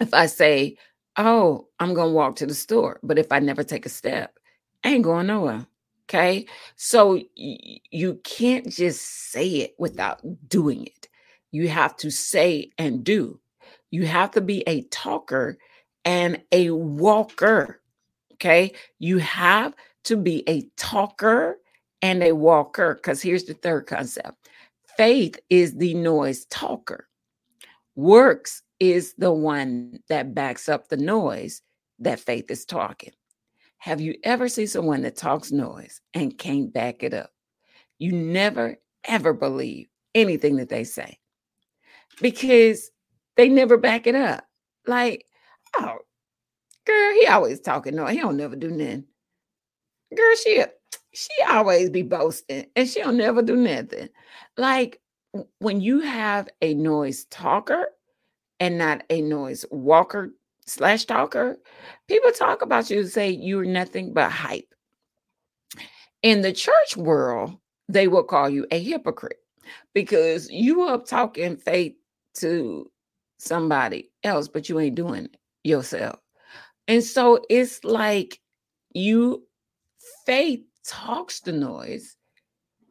if 0.01 0.15
I 0.15 0.27
say, 0.27 0.77
Oh, 1.17 1.69
I'm 1.81 1.95
going 1.95 2.09
to 2.11 2.15
walk 2.15 2.37
to 2.37 2.47
the 2.47 2.55
store, 2.55 3.01
but 3.03 3.19
if 3.19 3.33
I 3.33 3.41
never 3.41 3.65
take 3.65 3.87
a 3.87 3.91
step, 3.91 4.39
I 4.85 4.91
ain't 4.91 5.05
going 5.05 5.29
nowhere. 5.29 5.67
Okay. 6.09 6.47
So 6.77 7.15
y- 7.39 7.81
you 7.91 8.21
can't 8.25 8.69
just 8.71 9.31
say 9.33 9.49
it 9.49 9.75
without 9.79 10.21
doing 10.49 10.87
it. 10.87 11.09
You 11.53 11.69
have 11.69 11.97
to 11.99 12.11
say 12.11 12.71
and 12.79 13.05
do. 13.05 13.41
You 13.91 14.07
have 14.07 14.33
to 14.33 14.41
be 14.41 14.65
a 14.67 14.83
talker 14.85 15.59
and 16.05 16.43
a 16.53 16.71
walker. 16.71 17.81
Okay. 18.35 18.73
You 18.99 19.19
have 19.19 19.75
to 20.05 20.17
be 20.17 20.49
a 20.49 20.63
talker 20.77 21.59
and 22.03 22.23
a 22.23 22.33
walker. 22.33 22.95
Because 22.95 23.23
here's 23.23 23.45
the 23.45 23.55
third 23.55 23.87
concept 23.87 24.37
faith 24.97 25.39
is 25.51 25.75
the 25.75 25.95
noise 25.95 26.45
talker, 26.47 27.09
works 27.97 28.63
is 28.81 29.15
the 29.19 29.33
one 29.33 29.99
that 30.09 30.35
backs 30.35 30.69
up 30.69 30.89
the 30.89 30.97
noise 30.97 31.63
that 31.99 32.21
faith 32.21 32.51
is 32.51 32.65
talking. 32.65 33.13
Have 33.79 34.01
you 34.01 34.15
ever 34.25 34.49
seen 34.49 34.67
someone 34.67 35.03
that 35.03 35.17
talks 35.17 35.53
noise 35.53 36.01
and 36.15 36.37
can't 36.39 36.73
back 36.73 37.03
it 37.03 37.13
up? 37.13 37.31
You 37.99 38.13
never, 38.13 38.77
ever 39.05 39.33
believe 39.33 39.89
anything 40.15 40.57
that 40.57 40.69
they 40.69 40.85
say 40.85 41.19
because 42.21 42.91
they 43.37 43.49
never 43.49 43.77
back 43.77 44.07
it 44.07 44.15
up. 44.15 44.45
Like, 44.87 45.27
oh, 45.77 45.99
girl, 46.87 47.13
he 47.15 47.27
always 47.27 47.61
talking 47.61 47.97
noise. 47.97 48.13
He 48.13 48.21
don't 48.21 48.37
never 48.37 48.57
do 48.57 48.71
nothing. 48.71 49.05
Girl, 50.15 50.37
she 50.37 50.65
she 51.13 51.33
always 51.49 51.91
be 51.91 52.03
boasting 52.03 52.67
and 52.77 52.89
she'll 52.89 53.13
never 53.13 53.43
do 53.43 53.57
nothing. 53.57 54.09
Like 54.57 55.01
when 55.59 55.81
you 55.81 56.01
have 56.01 56.49
a 56.63 56.75
noise 56.75 57.25
talker 57.27 57.89
and 58.61 58.79
not 58.79 59.03
a 59.11 59.21
noise 59.21 59.65
walker 59.71 60.33
slash 60.67 61.05
talker, 61.05 61.57
people 62.09 62.31
talk 62.33 62.63
about 62.63 62.91
you 62.91 63.01
and 63.01 63.09
say 63.09 63.31
you're 63.31 63.65
nothing 63.65 64.13
but 64.13 64.31
hype. 64.31 64.75
In 66.23 66.43
the 66.43 66.53
church 66.53 66.97
world, 66.97 67.57
they 67.89 68.09
will 68.09 68.25
call 68.25 68.49
you 68.49 68.67
a 68.71 68.79
hypocrite 68.83 69.41
because 69.93 70.49
you 70.51 70.83
up 70.85 71.07
talking 71.07 71.57
faith 71.57 71.95
to 72.39 72.91
somebody 73.39 74.11
else, 74.23 74.49
but 74.49 74.69
you 74.69 74.81
ain't 74.81 74.95
doing 74.95 75.27
it 75.27 75.37
yourself. 75.65 76.19
And 76.89 77.03
so 77.03 77.45
it's 77.49 77.83
like 77.85 78.41
you 78.93 79.47
faith 80.27 80.63
talks 80.87 81.41
the 81.41 81.53
noise, 81.53 82.17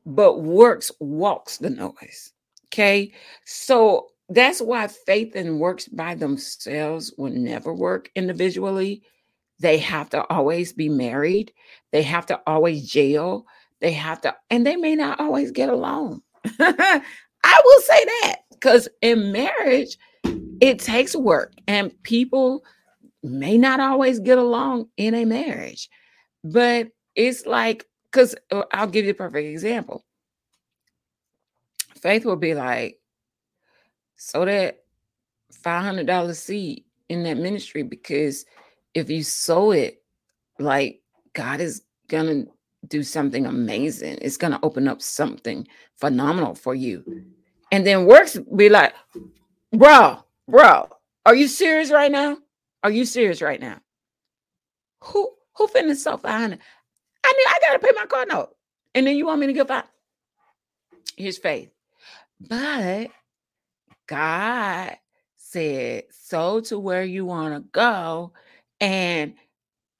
but 0.05 0.41
works 0.41 0.91
walks 0.99 1.57
the 1.57 1.69
noise. 1.69 2.33
Okay. 2.67 3.13
So 3.45 4.07
that's 4.29 4.61
why 4.61 4.87
faith 4.87 5.35
and 5.35 5.59
works 5.59 5.87
by 5.87 6.15
themselves 6.15 7.13
will 7.17 7.31
never 7.31 7.73
work 7.73 8.09
individually. 8.15 9.03
They 9.59 9.77
have 9.77 10.09
to 10.09 10.25
always 10.31 10.73
be 10.73 10.89
married. 10.89 11.53
They 11.91 12.01
have 12.01 12.25
to 12.27 12.41
always 12.47 12.89
jail. 12.89 13.45
They 13.79 13.91
have 13.91 14.21
to, 14.21 14.35
and 14.49 14.65
they 14.65 14.75
may 14.75 14.95
not 14.95 15.19
always 15.19 15.51
get 15.51 15.69
along. 15.69 16.21
I 16.59 17.61
will 17.65 17.81
say 17.81 18.05
that 18.05 18.37
because 18.51 18.87
in 19.01 19.31
marriage, 19.31 19.97
it 20.61 20.79
takes 20.79 21.15
work 21.15 21.53
and 21.67 21.91
people 22.03 22.63
may 23.21 23.57
not 23.57 23.79
always 23.79 24.19
get 24.19 24.37
along 24.37 24.89
in 24.97 25.13
a 25.13 25.25
marriage. 25.25 25.89
But 26.43 26.89
it's 27.15 27.45
like, 27.45 27.87
because 28.11 28.35
uh, 28.51 28.63
I'll 28.71 28.87
give 28.87 29.05
you 29.05 29.11
a 29.11 29.15
perfect 29.15 29.47
example. 29.47 30.03
Faith 31.95 32.25
will 32.25 32.35
be 32.35 32.53
like, 32.53 32.99
so 34.15 34.45
that 34.45 34.83
$500 35.63 36.35
seed 36.35 36.83
in 37.09 37.23
that 37.23 37.37
ministry, 37.37 37.83
because 37.83 38.45
if 38.93 39.09
you 39.09 39.23
sow 39.23 39.71
it, 39.71 40.01
like 40.59 41.01
God 41.33 41.61
is 41.61 41.83
going 42.07 42.45
to 42.45 42.51
do 42.87 43.03
something 43.03 43.45
amazing. 43.45 44.17
It's 44.21 44.37
going 44.37 44.53
to 44.53 44.59
open 44.63 44.87
up 44.87 45.01
something 45.01 45.67
phenomenal 45.95 46.55
for 46.55 46.75
you. 46.75 47.03
And 47.71 47.85
then 47.85 48.05
works 48.05 48.37
be 48.55 48.69
like, 48.69 48.93
bro, 49.71 50.23
bro, 50.47 50.89
are 51.25 51.35
you 51.35 51.47
serious 51.47 51.91
right 51.91 52.11
now? 52.11 52.37
Are 52.83 52.91
you 52.91 53.05
serious 53.05 53.41
right 53.41 53.59
now? 53.59 53.79
Who 55.01 55.31
who 55.55 55.67
finna 55.67 55.95
sell 55.95 56.17
500? 56.17 56.59
I 57.33 57.37
mean, 57.37 57.47
I 57.47 57.59
gotta 57.61 57.79
pay 57.79 57.91
my 57.95 58.05
car 58.05 58.25
note. 58.25 58.55
And 58.95 59.07
then 59.07 59.17
you 59.17 59.25
want 59.25 59.39
me 59.39 59.47
to 59.47 59.53
give 59.53 59.71
out? 59.71 59.85
Here's 61.17 61.37
faith. 61.37 61.69
But 62.39 63.09
God 64.07 64.97
said, 65.37 66.03
so 66.11 66.61
to 66.61 66.79
where 66.79 67.03
you 67.03 67.25
want 67.25 67.53
to 67.55 67.61
go. 67.71 68.33
And 68.79 69.35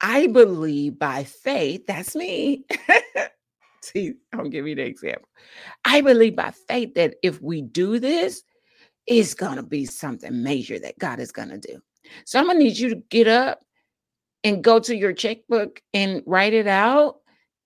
I 0.00 0.26
believe 0.26 0.98
by 0.98 1.24
faith, 1.24 1.86
that's 1.86 2.14
me. 2.14 2.64
See, 3.82 4.14
I'll 4.32 4.48
give 4.48 4.66
you 4.66 4.74
the 4.74 4.82
example. 4.82 5.28
I 5.84 6.00
believe 6.00 6.36
by 6.36 6.52
faith 6.52 6.94
that 6.94 7.16
if 7.22 7.40
we 7.40 7.62
do 7.62 7.98
this, 7.98 8.42
it's 9.06 9.34
going 9.34 9.56
to 9.56 9.62
be 9.62 9.84
something 9.84 10.42
major 10.42 10.78
that 10.78 10.98
God 10.98 11.20
is 11.20 11.32
going 11.32 11.50
to 11.50 11.58
do. 11.58 11.80
So 12.24 12.38
I'm 12.38 12.46
going 12.46 12.58
to 12.58 12.64
need 12.64 12.78
you 12.78 12.90
to 12.90 13.02
get 13.10 13.28
up 13.28 13.60
and 14.42 14.64
go 14.64 14.78
to 14.78 14.94
your 14.94 15.12
checkbook 15.12 15.80
and 15.92 16.22
write 16.26 16.52
it 16.52 16.66
out 16.66 17.20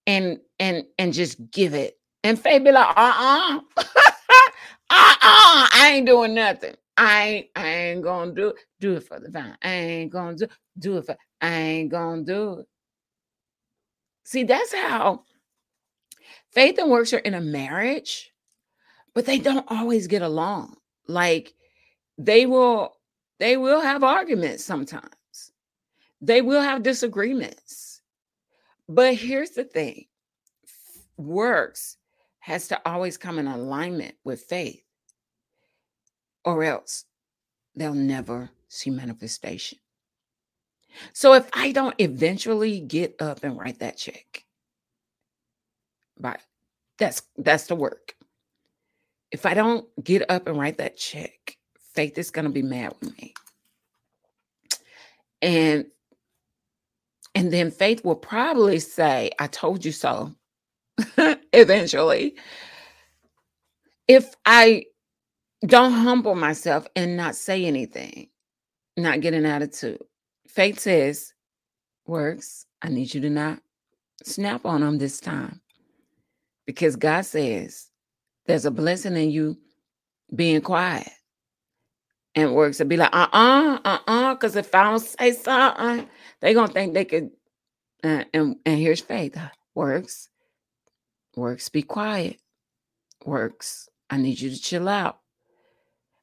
and 0.09 0.41
and 0.59 0.85
and 0.99 1.13
just 1.13 1.51
give 1.53 1.75
it. 1.75 1.99
And 2.25 2.41
Faye 2.41 2.59
be 2.59 2.73
like, 2.73 2.89
uh-uh. 2.97 3.61
uh-uh, 3.77 3.87
I 4.91 5.91
ain't 5.95 6.07
doing 6.07 6.35
nothing. 6.35 6.75
I 6.97 7.23
ain't, 7.23 7.47
I 7.55 7.69
ain't 7.69 8.03
gonna 8.03 8.33
do 8.33 8.49
it. 8.49 8.57
Do 8.81 8.97
it 8.97 9.05
for 9.07 9.21
the 9.21 9.31
vine. 9.31 9.57
I 9.63 9.71
ain't 9.71 10.11
gonna 10.11 10.35
do 10.35 10.49
do 10.81 10.97
it 10.97 11.07
for 11.07 11.17
I 11.41 11.55
ain't 11.55 11.91
gonna 11.91 12.25
do 12.25 12.61
it. 12.61 12.67
See, 14.25 14.43
that's 14.43 14.75
how 14.75 15.25
faith 16.53 16.79
and 16.79 16.91
works 16.91 17.13
are 17.13 17.19
in 17.19 17.35
a 17.35 17.41
marriage, 17.41 18.33
but 19.15 19.27
they 19.27 19.39
don't 19.39 19.71
always 19.71 20.07
get 20.07 20.23
along. 20.23 20.77
Like 21.07 21.55
they 22.17 22.47
will, 22.47 22.97
they 23.39 23.57
will 23.57 23.81
have 23.81 24.03
arguments 24.03 24.65
sometimes. 24.65 25.53
They 26.21 26.43
will 26.43 26.63
have 26.63 26.83
disagreements. 26.83 27.88
But 28.89 29.15
here's 29.15 29.51
the 29.51 29.65
thing 29.65 30.07
works 31.17 31.97
has 32.41 32.69
to 32.69 32.81
always 32.89 33.19
come 33.19 33.39
in 33.39 33.47
alignment 33.47 34.15
with 34.25 34.43
faith, 34.43 34.83
or 36.45 36.63
else 36.65 37.05
they'll 37.75 37.93
never 37.93 38.49
see 38.69 38.91
manifestation. 38.91 39.79
So 41.13 41.35
if 41.35 41.49
I 41.53 41.73
don't 41.73 41.95
eventually 41.99 42.81
get 42.81 43.21
up 43.21 43.45
and 43.45 43.59
write 43.59 43.81
that 43.81 43.99
check, 43.99 44.45
but 46.19 46.41
that's 46.99 47.23
that's 47.37 47.67
the 47.67 47.77
work. 47.77 48.15
If 49.31 49.45
I 49.45 49.53
don't 49.53 49.87
get 50.03 50.29
up 50.31 50.47
and 50.49 50.57
write 50.57 50.79
that 50.79 50.97
check, 50.97 51.59
faith 51.95 52.17
is 52.17 52.31
going 52.31 52.47
to 52.47 52.51
be 52.51 52.63
mad 52.63 52.95
with 53.01 53.17
me. 53.19 53.35
And 55.43 55.87
and 57.39 57.53
then 57.53 57.71
faith 57.71 58.05
will 58.05 58.17
probably 58.17 58.81
say, 58.81 59.31
I 59.39 59.47
told 59.47 59.85
you 59.85 59.93
so. 59.93 60.35
eventually. 61.53 62.35
If 64.09 64.35
I 64.45 64.87
don't 65.65 65.93
humble 65.93 66.35
myself 66.35 66.89
and 66.97 67.17
not 67.17 67.37
say 67.37 67.65
anything, 67.65 68.29
not 68.97 69.21
get 69.21 69.35
an 69.35 69.47
attitude. 69.47 70.01
Faith 70.49 70.81
says, 70.81 71.33
works, 72.07 72.67
I 72.83 72.89
need 72.89 73.15
you 73.15 73.21
to 73.21 73.31
not 73.31 73.61
snap 74.25 74.67
on 74.67 74.81
them 74.81 74.99
this 74.99 75.21
time. 75.21 75.61
Because 76.67 76.97
God 76.97 77.25
says 77.25 77.89
there's 78.47 78.65
a 78.65 78.71
blessing 78.73 79.17
in 79.17 79.31
you 79.31 79.57
being 80.35 80.61
quiet. 80.61 81.09
And 82.35 82.53
works 82.55 82.79
to 82.79 82.85
be 82.85 82.97
like, 82.97 83.15
uh-uh, 83.15 83.79
uh-uh, 83.85 84.35
because 84.35 84.57
if 84.57 84.75
I 84.75 84.83
don't 84.85 85.01
say 85.01 85.33
something, 85.33 86.09
they're 86.41 86.55
gonna 86.55 86.73
think 86.73 86.95
they 86.95 87.05
could 87.05 87.31
uh, 88.05 88.25
and 88.33 88.57
and 88.65 88.79
here's 88.79 89.01
faith. 89.01 89.37
Works. 89.75 90.29
Works, 91.37 91.69
be 91.69 91.83
quiet. 91.83 92.41
Works. 93.25 93.89
I 94.11 94.17
need 94.17 94.41
you 94.41 94.51
to 94.51 94.61
chill 94.61 94.89
out. 94.89 95.19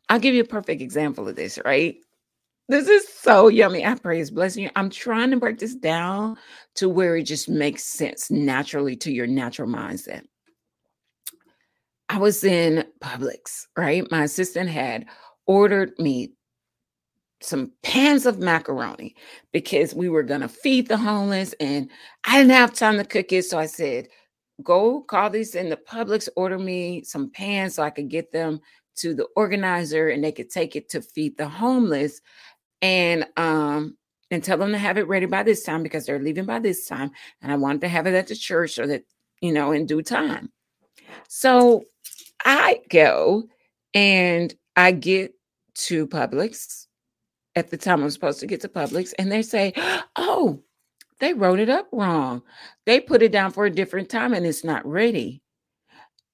I'll 0.09 0.19
give 0.19 0.35
you 0.35 0.41
a 0.41 0.47
perfect 0.47 0.81
example 0.81 1.27
of 1.27 1.35
this, 1.35 1.59
right? 1.63 1.97
This 2.67 2.87
is 2.87 3.07
so 3.07 3.47
yummy. 3.47 3.85
I 3.85 3.91
pray 3.91 3.99
praise 4.17 4.31
blessing 4.31 4.63
you. 4.63 4.69
I'm 4.75 4.89
trying 4.89 5.31
to 5.31 5.37
break 5.37 5.59
this 5.59 5.75
down 5.75 6.37
to 6.75 6.89
where 6.89 7.15
it 7.15 7.23
just 7.23 7.47
makes 7.47 7.83
sense 7.83 8.31
naturally 8.31 8.95
to 8.97 9.11
your 9.11 9.27
natural 9.27 9.69
mindset. 9.69 10.23
I 12.09 12.17
was 12.17 12.43
in 12.43 12.85
Publix, 13.01 13.67
right? 13.77 14.09
My 14.09 14.23
assistant 14.23 14.69
had 14.69 15.05
ordered 15.45 15.93
me 15.99 16.33
some 17.45 17.71
pans 17.83 18.25
of 18.25 18.39
macaroni 18.39 19.15
because 19.51 19.93
we 19.93 20.09
were 20.09 20.23
going 20.23 20.41
to 20.41 20.47
feed 20.47 20.87
the 20.87 20.97
homeless 20.97 21.53
and 21.59 21.89
I 22.25 22.39
didn't 22.39 22.51
have 22.51 22.73
time 22.73 22.97
to 22.97 23.05
cook 23.05 23.31
it. 23.31 23.45
So 23.45 23.57
I 23.57 23.67
said, 23.67 24.07
go 24.63 25.01
call 25.01 25.29
these 25.29 25.55
in 25.55 25.69
the 25.69 25.77
Publix, 25.77 26.27
order 26.35 26.57
me 26.57 27.03
some 27.03 27.29
pans 27.31 27.75
so 27.75 27.83
I 27.83 27.89
could 27.89 28.09
get 28.09 28.31
them 28.31 28.61
to 28.97 29.13
the 29.13 29.27
organizer 29.35 30.09
and 30.09 30.23
they 30.23 30.31
could 30.31 30.49
take 30.49 30.75
it 30.75 30.89
to 30.89 31.01
feed 31.01 31.37
the 31.37 31.47
homeless 31.47 32.21
and 32.81 33.25
um 33.37 33.97
and 34.31 34.43
tell 34.43 34.57
them 34.57 34.71
to 34.71 34.77
have 34.77 34.97
it 34.97 35.07
ready 35.07 35.25
by 35.25 35.43
this 35.43 35.63
time 35.63 35.83
because 35.83 36.05
they're 36.05 36.19
leaving 36.19 36.45
by 36.45 36.59
this 36.59 36.87
time 36.87 37.11
and 37.41 37.51
I 37.51 37.55
wanted 37.55 37.81
to 37.81 37.87
have 37.87 38.07
it 38.07 38.15
at 38.15 38.27
the 38.27 38.35
church 38.35 38.71
so 38.71 38.87
that 38.87 39.03
you 39.41 39.51
know 39.51 39.71
in 39.71 39.85
due 39.85 40.01
time. 40.01 40.51
So 41.27 41.83
I 42.43 42.81
go 42.89 43.43
and 43.93 44.53
I 44.75 44.91
get 44.91 45.33
to 45.75 46.07
Publix 46.07 46.87
at 47.55 47.69
the 47.69 47.77
time 47.77 48.03
I'm 48.03 48.09
supposed 48.09 48.39
to 48.41 48.47
get 48.47 48.61
to 48.61 48.69
Publix, 48.69 49.13
and 49.19 49.31
they 49.31 49.41
say, 49.41 49.73
"Oh, 50.15 50.63
they 51.19 51.33
wrote 51.33 51.59
it 51.59 51.69
up 51.69 51.87
wrong. 51.91 52.43
They 52.85 52.99
put 52.99 53.23
it 53.23 53.31
down 53.31 53.51
for 53.51 53.65
a 53.65 53.71
different 53.71 54.09
time, 54.09 54.33
and 54.33 54.45
it's 54.45 54.63
not 54.63 54.85
ready." 54.85 55.41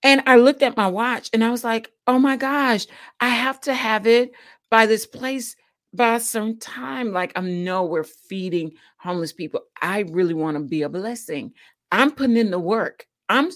And 0.04 0.24
I 0.26 0.38
looked 0.38 0.64
at 0.64 0.78
my 0.78 0.88
watch, 0.88 1.30
and 1.34 1.44
I 1.44 1.52
was 1.52 1.64
like, 1.64 1.92
"Oh 2.08 2.20
my 2.20 2.36
gosh, 2.38 2.88
I 3.20 3.30
have 3.30 3.60
to 3.62 3.74
have 3.74 4.08
it 4.08 4.32
by 4.70 4.86
this 4.86 5.06
place 5.06 5.56
by 5.94 6.18
some 6.20 6.58
time. 6.58 7.12
Like 7.12 7.34
I 7.36 7.42
know 7.42 7.86
we're 7.86 8.04
feeding 8.04 8.72
homeless 9.00 9.34
people. 9.34 9.62
I 9.82 10.02
really 10.02 10.34
want 10.34 10.58
to 10.58 10.64
be 10.64 10.82
a 10.84 10.90
blessing. 10.90 11.54
I'm 11.92 12.12
putting 12.12 12.38
in 12.38 12.52
the 12.52 12.60
work. 12.60 13.06
I'm 13.30 13.50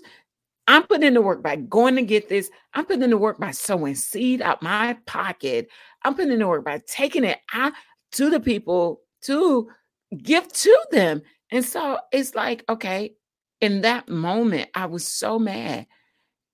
I'm 0.67 0.83
putting 0.83 1.07
in 1.07 1.13
the 1.13 1.21
work 1.21 1.43
by 1.43 1.55
going 1.57 1.95
to 1.95 2.01
get 2.01 2.29
this. 2.29 2.49
I'm 2.73 2.85
putting 2.85 3.03
in 3.03 3.11
the 3.11 3.17
work 3.17 3.39
by 3.39 3.51
sowing 3.51 3.95
seed 3.95 4.41
out 4.41 4.63
my 4.63 4.97
pocket. 5.05 5.67
I'm 6.03 6.15
putting 6.15 6.31
in 6.31 6.39
the 6.39 6.47
work 6.47 6.65
by 6.65 6.81
taking 6.87 7.23
it 7.23 7.39
out 7.53 7.73
to 8.13 8.29
the 8.29 8.39
people 8.39 9.01
to 9.23 9.69
give 10.17 10.51
to 10.51 10.79
them. 10.91 11.21
And 11.51 11.63
so 11.63 11.99
it's 12.11 12.33
like, 12.33 12.63
okay, 12.67 13.13
in 13.61 13.81
that 13.81 14.09
moment, 14.09 14.69
I 14.73 14.87
was 14.87 15.07
so 15.07 15.37
mad. 15.37 15.87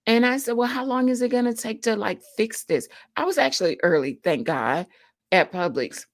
And 0.06 0.26
I 0.26 0.38
said, 0.38 0.54
Well, 0.54 0.68
how 0.68 0.84
long 0.84 1.10
is 1.10 1.22
it 1.22 1.30
going 1.30 1.46
to 1.46 1.54
take 1.54 1.84
to 1.84 1.96
like 1.96 2.22
fix 2.36 2.64
this? 2.64 2.88
I 3.16 3.24
was 3.24 3.38
actually 3.38 3.80
early, 3.84 4.20
thank 4.24 4.48
God 4.48 4.88
at 5.32 5.52
Publix. 5.52 6.06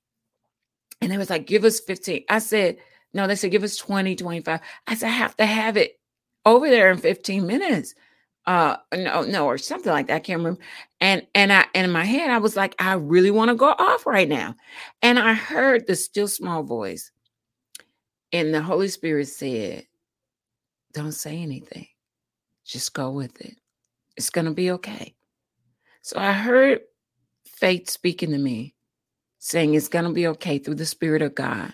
And 1.01 1.11
they 1.11 1.17
was 1.17 1.29
like, 1.29 1.47
give 1.47 1.63
us 1.63 1.79
15. 1.79 2.23
I 2.29 2.39
said, 2.39 2.77
no, 3.13 3.27
they 3.27 3.35
said, 3.35 3.51
give 3.51 3.63
us 3.63 3.77
20, 3.77 4.15
25. 4.15 4.59
I 4.87 4.95
said, 4.95 5.07
I 5.07 5.11
have 5.11 5.35
to 5.37 5.45
have 5.45 5.77
it 5.77 5.96
over 6.47 6.69
there 6.69 6.91
in 6.91 6.97
15 6.97 7.45
minutes. 7.45 7.93
Uh 8.45 8.77
no, 8.95 9.23
no, 9.23 9.45
or 9.45 9.57
something 9.57 9.91
like 9.91 10.07
that. 10.07 10.15
I 10.15 10.19
can't 10.19 10.39
remember. 10.39 10.61
And 11.01 11.27
and 11.35 11.51
I 11.51 11.65
and 11.75 11.85
in 11.85 11.91
my 11.91 12.05
head, 12.05 12.29
I 12.29 12.37
was 12.37 12.55
like, 12.55 12.75
I 12.79 12.93
really 12.93 13.31
want 13.31 13.49
to 13.49 13.55
go 13.55 13.67
off 13.77 14.05
right 14.05 14.29
now. 14.29 14.55
And 15.01 15.19
I 15.19 15.33
heard 15.33 15.85
the 15.85 15.95
still 15.95 16.29
small 16.29 16.63
voice. 16.63 17.11
And 18.31 18.53
the 18.53 18.61
Holy 18.61 18.87
Spirit 18.87 19.27
said, 19.27 19.85
Don't 20.93 21.11
say 21.11 21.41
anything. 21.41 21.87
Just 22.65 22.93
go 22.93 23.11
with 23.11 23.39
it. 23.41 23.55
It's 24.15 24.29
gonna 24.29 24.53
be 24.53 24.71
okay. 24.71 25.13
So 26.01 26.17
I 26.17 26.31
heard 26.31 26.79
faith 27.45 27.89
speaking 27.89 28.31
to 28.31 28.37
me 28.37 28.75
saying 29.39 29.73
it's 29.73 29.89
to 29.89 30.09
be 30.13 30.27
okay 30.27 30.57
through 30.57 30.75
the 30.75 30.85
Spirit 30.85 31.21
of 31.21 31.35
God. 31.35 31.73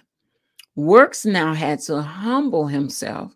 Works 0.76 1.26
now 1.26 1.54
had 1.54 1.80
to 1.82 2.02
humble 2.02 2.68
himself 2.68 3.36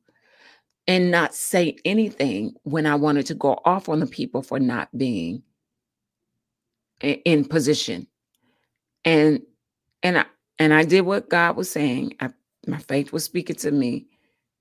and 0.88 1.12
not 1.12 1.36
say 1.36 1.78
anything 1.86 2.56
when 2.64 2.86
I 2.86 2.96
wanted 2.96 3.26
to 3.28 3.34
go 3.36 3.60
off 3.66 3.90
on 3.90 4.00
the 4.00 4.08
people 4.08 4.42
for 4.42 4.60
not 4.60 4.96
being 4.98 5.44
in 7.02 7.46
position. 7.46 8.08
And 9.06 9.42
and 10.04 10.20
I 10.20 10.26
and 10.60 10.74
I 10.74 10.84
did 10.84 11.02
what 11.02 11.30
God 11.30 11.56
was 11.56 11.70
saying. 11.70 12.16
I, 12.20 12.30
my 12.66 12.78
faith 12.80 13.12
was 13.12 13.24
speaking 13.24 13.56
to 13.58 13.72
me. 13.72 14.08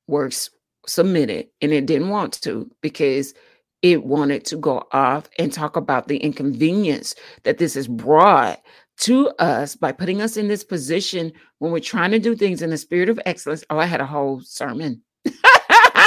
Works 0.08 0.50
submitted, 0.86 1.48
and 1.60 1.72
it 1.72 1.86
didn't 1.86 2.10
want 2.10 2.40
to 2.42 2.70
because 2.80 3.34
it 3.82 4.04
wanted 4.04 4.44
to 4.46 4.56
go 4.56 4.86
off 4.92 5.28
and 5.38 5.52
talk 5.52 5.76
about 5.76 6.08
the 6.08 6.16
inconvenience 6.18 7.14
that 7.44 7.58
this 7.58 7.74
has 7.74 7.88
brought 7.88 8.60
to 8.98 9.28
us 9.38 9.76
by 9.76 9.92
putting 9.92 10.22
us 10.22 10.36
in 10.36 10.48
this 10.48 10.64
position 10.64 11.32
when 11.58 11.70
we're 11.70 11.80
trying 11.80 12.10
to 12.10 12.18
do 12.18 12.34
things 12.34 12.62
in 12.62 12.70
the 12.70 12.78
spirit 12.78 13.08
of 13.08 13.20
excellence. 13.26 13.64
Oh, 13.68 13.78
I 13.78 13.84
had 13.84 14.00
a 14.00 14.06
whole 14.06 14.40
sermon. 14.40 15.02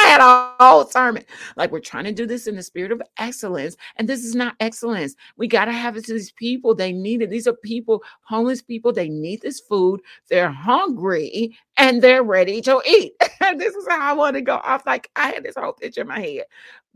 Had 0.09 0.21
a 0.21 0.55
whole 0.59 0.85
sermon. 0.85 1.23
Like 1.55 1.71
we're 1.71 1.79
trying 1.79 2.05
to 2.05 2.11
do 2.11 2.25
this 2.25 2.47
in 2.47 2.55
the 2.55 2.63
spirit 2.63 2.91
of 2.91 3.01
excellence. 3.17 3.77
And 3.97 4.09
this 4.09 4.25
is 4.25 4.35
not 4.35 4.55
excellence. 4.59 5.15
We 5.37 5.47
got 5.47 5.65
to 5.65 5.71
have 5.71 5.97
it 5.97 6.05
to 6.05 6.13
these 6.13 6.31
people. 6.31 6.73
They 6.73 6.91
need 6.91 7.21
it. 7.21 7.29
These 7.29 7.47
are 7.47 7.53
people, 7.53 8.03
homeless 8.21 8.61
people. 8.61 8.91
They 8.91 9.09
need 9.09 9.41
this 9.41 9.59
food. 9.59 10.01
They're 10.29 10.51
hungry 10.51 11.57
and 11.77 12.01
they're 12.01 12.23
ready 12.23 12.61
to 12.61 12.81
eat. 12.87 13.13
this 13.57 13.75
is 13.75 13.87
how 13.87 13.99
I 13.99 14.13
want 14.13 14.35
to 14.35 14.41
go 14.41 14.55
off. 14.55 14.85
Like 14.85 15.11
I 15.15 15.29
had 15.29 15.43
this 15.43 15.55
whole 15.55 15.73
picture 15.73 16.01
in 16.01 16.07
my 16.07 16.19
head. 16.19 16.45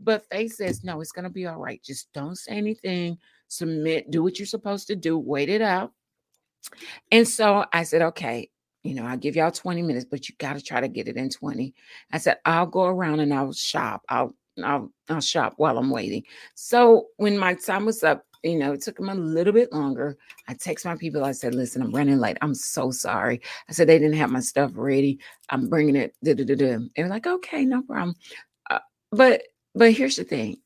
But 0.00 0.26
faith 0.30 0.54
says, 0.54 0.82
no, 0.82 1.00
it's 1.00 1.12
going 1.12 1.24
to 1.24 1.30
be 1.30 1.46
all 1.46 1.58
right. 1.58 1.82
Just 1.82 2.12
don't 2.12 2.36
say 2.36 2.52
anything 2.52 3.18
submit, 3.48 4.10
do 4.10 4.22
what 4.22 4.38
you're 4.38 4.46
supposed 4.46 4.86
to 4.88 4.96
do, 4.96 5.18
wait 5.18 5.48
it 5.48 5.62
out. 5.62 5.92
And 7.10 7.28
so 7.28 7.64
I 7.72 7.84
said, 7.84 8.02
okay, 8.02 8.50
you 8.84 8.94
know, 8.94 9.04
I'll 9.04 9.16
give 9.16 9.34
y'all 9.34 9.50
20 9.50 9.82
minutes, 9.82 10.06
but 10.08 10.28
you 10.28 10.34
got 10.38 10.56
to 10.56 10.62
try 10.62 10.80
to 10.80 10.88
get 10.88 11.08
it 11.08 11.16
in 11.16 11.30
20. 11.30 11.74
I 12.12 12.18
said, 12.18 12.36
I'll 12.44 12.66
go 12.66 12.84
around 12.84 13.20
and 13.20 13.32
I'll 13.32 13.52
shop. 13.52 14.02
I'll 14.08 14.34
I'll 14.62 14.92
I'll 15.08 15.20
shop 15.20 15.54
while 15.56 15.78
I'm 15.78 15.90
waiting. 15.90 16.22
So 16.54 17.06
when 17.16 17.36
my 17.36 17.54
time 17.54 17.86
was 17.86 18.04
up, 18.04 18.24
you 18.44 18.56
know, 18.56 18.72
it 18.72 18.82
took 18.82 18.96
them 18.98 19.08
a 19.08 19.14
little 19.14 19.54
bit 19.54 19.72
longer. 19.72 20.16
I 20.48 20.54
text 20.54 20.84
my 20.84 20.96
people. 20.96 21.24
I 21.24 21.32
said, 21.32 21.54
listen, 21.54 21.80
I'm 21.82 21.92
running 21.92 22.18
late. 22.18 22.36
I'm 22.42 22.54
so 22.54 22.90
sorry. 22.90 23.40
I 23.68 23.72
said, 23.72 23.88
they 23.88 23.98
didn't 23.98 24.18
have 24.18 24.30
my 24.30 24.40
stuff 24.40 24.72
ready. 24.74 25.18
I'm 25.48 25.68
bringing 25.68 25.96
it. 25.96 26.14
They 26.22 26.34
were 26.34 27.08
like, 27.08 27.26
okay, 27.26 27.64
no 27.64 27.82
problem. 27.82 28.14
Uh, 28.70 28.80
but, 29.10 29.44
but 29.74 29.92
here's 29.92 30.16
the 30.16 30.24
thing. 30.24 30.58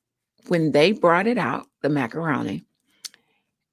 When 0.48 0.72
they 0.72 0.90
brought 0.90 1.28
it 1.28 1.38
out, 1.38 1.66
the 1.82 1.88
macaroni, 1.88 2.64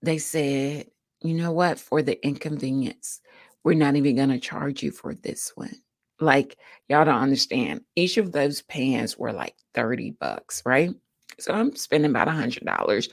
they 0.03 0.19
said, 0.19 0.85
you 1.21 1.33
know 1.33 1.51
what, 1.51 1.79
for 1.79 2.03
the 2.03 2.23
inconvenience, 2.25 3.21
we're 3.65 3.73
not 3.73 3.95
even 3.95 4.15
going 4.15 4.29
to 4.29 4.39
charge 4.39 4.81
you 4.83 4.91
for 4.91 5.15
this 5.15 5.51
one. 5.55 5.75
Like, 6.21 6.57
y'all 6.87 7.03
don't 7.03 7.21
understand. 7.21 7.81
Each 7.95 8.15
of 8.17 8.31
those 8.31 8.61
pans 8.61 9.17
were 9.17 9.33
like 9.33 9.55
30 9.73 10.11
bucks, 10.11 10.61
right? 10.65 10.91
So 11.39 11.51
I'm 11.51 11.75
spending 11.75 12.11
about 12.11 12.29
a 12.29 12.31
$100 12.31 13.09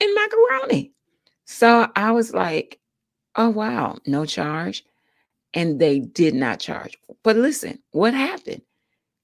in 0.00 0.14
macaroni. 0.14 0.92
So 1.46 1.88
I 1.96 2.10
was 2.10 2.34
like, 2.34 2.80
oh, 3.36 3.48
wow, 3.48 3.96
no 4.06 4.26
charge. 4.26 4.84
And 5.54 5.80
they 5.80 6.00
did 6.00 6.34
not 6.34 6.60
charge. 6.60 6.98
But 7.22 7.36
listen, 7.36 7.78
what 7.92 8.12
happened? 8.12 8.62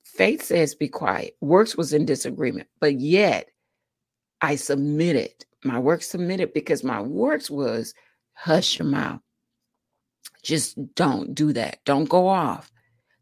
Faith 0.05 0.43
says 0.43 0.75
be 0.75 0.89
quiet. 0.89 1.37
Works 1.41 1.77
was 1.77 1.93
in 1.93 2.07
disagreement, 2.07 2.69
but 2.81 3.01
yet 3.01 3.51
I 4.41 4.55
submitted 4.55 5.45
my 5.65 5.79
work 5.79 6.03
submitted 6.03 6.53
because 6.55 6.83
my 6.83 7.01
works 7.03 7.51
was 7.51 7.93
hush 8.33 8.79
your 8.79 8.89
mouth. 8.89 9.21
Just 10.43 10.95
don't 10.95 11.35
do 11.35 11.53
that. 11.53 11.85
Don't 11.85 12.09
go 12.09 12.29
off. 12.29 12.71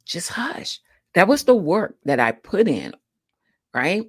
Just 0.05 0.31
hush. 0.31 0.81
That 1.15 1.29
was 1.29 1.45
the 1.45 1.55
work 1.55 1.97
that 2.05 2.21
I 2.21 2.33
put 2.33 2.69
in, 2.69 2.95
right? 3.75 4.05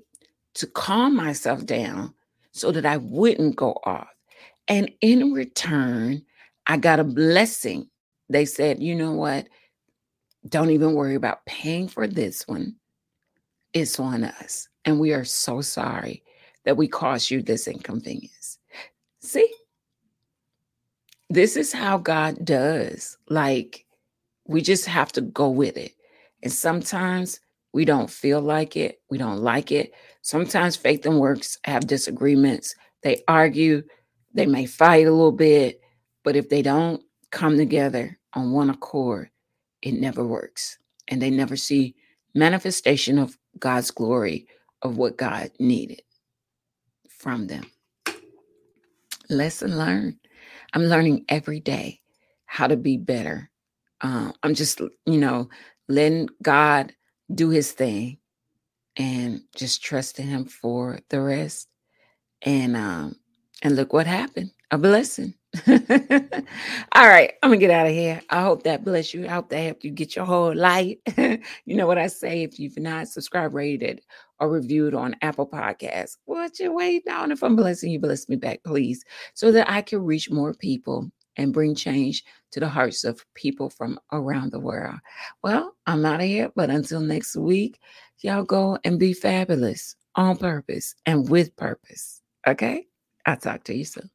To 0.56 0.68
calm 0.68 1.16
myself 1.16 1.66
down 1.66 2.14
so 2.52 2.72
that 2.72 2.86
I 2.86 2.98
wouldn't 2.98 3.56
go 3.56 3.80
off. 3.84 4.10
And 4.68 4.92
in 5.02 5.34
return, 5.34 6.24
I 6.68 6.78
got 6.78 7.00
a 7.00 7.04
blessing. 7.04 7.90
They 8.30 8.46
said, 8.46 8.84
you 8.84 8.96
know 8.96 9.14
what? 9.14 9.48
Don't 10.48 10.70
even 10.70 10.94
worry 10.94 11.16
about 11.16 11.46
paying 11.46 11.88
for 11.88 12.08
this 12.08 12.48
one. 12.48 12.76
It's 13.74 14.00
on 14.00 14.24
us. 14.24 14.68
And 14.86 15.00
we 15.00 15.14
are 15.14 15.26
so 15.26 15.62
sorry 15.62 16.24
that 16.66 16.78
we 16.78 16.88
caused 16.88 17.32
you 17.32 17.42
this 17.42 17.68
inconvenience. 17.68 18.58
See, 19.22 19.52
this 21.30 21.56
is 21.56 21.72
how 21.72 21.98
God 21.98 22.44
does. 22.44 23.18
Like, 23.30 23.86
we 24.48 24.62
just 24.62 24.86
have 24.86 25.12
to 25.14 25.22
go 25.22 25.50
with 25.50 25.78
it. 25.78 25.94
And 26.44 26.52
sometimes 26.52 27.40
we 27.74 27.86
don't 27.86 28.10
feel 28.10 28.42
like 28.42 28.76
it, 28.76 29.02
we 29.10 29.18
don't 29.18 29.40
like 29.40 29.72
it. 29.72 29.94
Sometimes 30.22 30.76
faith 30.76 31.06
and 31.06 31.20
works 31.20 31.58
have 31.66 31.88
disagreements, 31.88 32.76
they 33.04 33.22
argue, 33.28 33.84
they 34.34 34.46
may 34.46 34.66
fight 34.66 35.08
a 35.08 35.12
little 35.12 35.32
bit, 35.32 35.82
but 36.24 36.36
if 36.36 36.50
they 36.50 36.62
don't 36.62 37.02
come 37.32 37.58
together 37.58 38.18
on 38.34 38.52
one 38.52 38.70
accord, 38.70 39.30
it 39.82 39.94
never 39.94 40.26
works. 40.26 40.78
And 41.08 41.22
they 41.22 41.30
never 41.30 41.56
see 41.56 41.96
manifestation 42.36 43.18
of 43.18 43.38
God's 43.60 43.92
glory 43.92 44.48
of 44.82 44.98
what 44.98 45.18
God 45.18 45.52
needed 45.60 46.02
from 47.10 47.48
them. 47.48 47.70
Lesson 49.30 49.78
learned. 49.78 50.19
I'm 50.74 50.84
learning 50.84 51.26
every 51.30 51.60
day 51.60 52.02
how 52.46 52.68
to 52.68 52.78
be 52.78 52.98
better. 52.98 53.50
Um, 54.02 54.34
I'm 54.44 54.56
just, 54.56 54.80
you 54.80 55.18
know, 55.20 55.50
letting 55.88 56.30
God 56.42 56.94
do 57.34 57.50
his 57.50 57.72
thing 57.72 58.18
and 58.98 59.42
just 59.56 59.84
trusting 59.84 60.28
him 60.28 60.46
for 60.46 61.00
the 61.10 61.22
rest. 61.22 61.68
And 62.42 62.76
um, 62.78 63.16
and 63.62 63.76
look 63.76 63.94
what 63.94 64.08
happened. 64.08 64.52
A 64.72 64.78
blessing. 64.78 65.34
All 65.68 67.08
right, 67.08 67.34
I'm 67.42 67.50
gonna 67.50 67.58
get 67.58 67.72
out 67.72 67.88
of 67.88 67.94
here. 67.94 68.22
I 68.30 68.42
hope 68.44 68.64
that 68.64 68.84
bless 68.84 69.14
you. 69.14 69.26
I 69.26 69.30
hope 69.30 69.50
that 69.50 69.58
helped 69.58 69.84
you 69.84 69.90
get 69.90 70.16
your 70.16 70.26
whole 70.26 70.56
light. 70.56 71.00
you 71.18 71.76
know 71.76 71.88
what 71.88 71.98
I 71.98 72.08
say 72.08 72.44
if 72.44 72.60
you've 72.60 72.78
not 72.78 73.08
subscribed, 73.08 73.56
rated, 73.56 74.02
or 74.40 74.50
reviewed 74.50 74.94
on 74.94 75.16
Apple 75.22 75.48
Podcasts. 75.48 76.18
What 76.26 76.60
you 76.60 76.74
waiting 76.74 77.12
on? 77.12 77.32
If 77.32 77.44
I'm 77.44 77.56
blessing 77.56 77.92
you, 77.92 78.00
bless 78.00 78.30
me 78.30 78.36
back, 78.36 78.64
please, 78.64 79.04
so 79.34 79.52
that 79.52 79.70
I 79.70 79.82
can 79.82 80.04
reach 80.04 80.30
more 80.30 80.54
people 80.54 81.12
and 81.36 81.54
bring 81.54 81.74
change 81.74 82.24
to 82.52 82.60
the 82.60 82.70
hearts 82.70 83.04
of 83.04 83.26
people 83.34 83.70
from 83.70 84.00
around 84.12 84.52
the 84.52 84.60
world. 84.60 85.00
Well, 85.44 85.76
I'm 85.88 86.06
out 86.06 86.22
of 86.22 86.28
here, 86.28 86.52
but 86.56 86.70
until 86.70 87.00
next 87.00 87.36
week, 87.36 87.80
y'all 88.20 88.44
go 88.44 88.78
and 88.84 89.00
be 89.00 89.14
fabulous 89.14 89.96
on 90.16 90.38
purpose 90.38 90.96
and 91.06 91.28
with 91.30 91.56
purpose. 91.56 92.22
Okay? 92.46 92.88
I'll 93.26 93.38
talk 93.38 93.64
to 93.66 93.76
you 93.76 93.86
soon. 93.86 94.10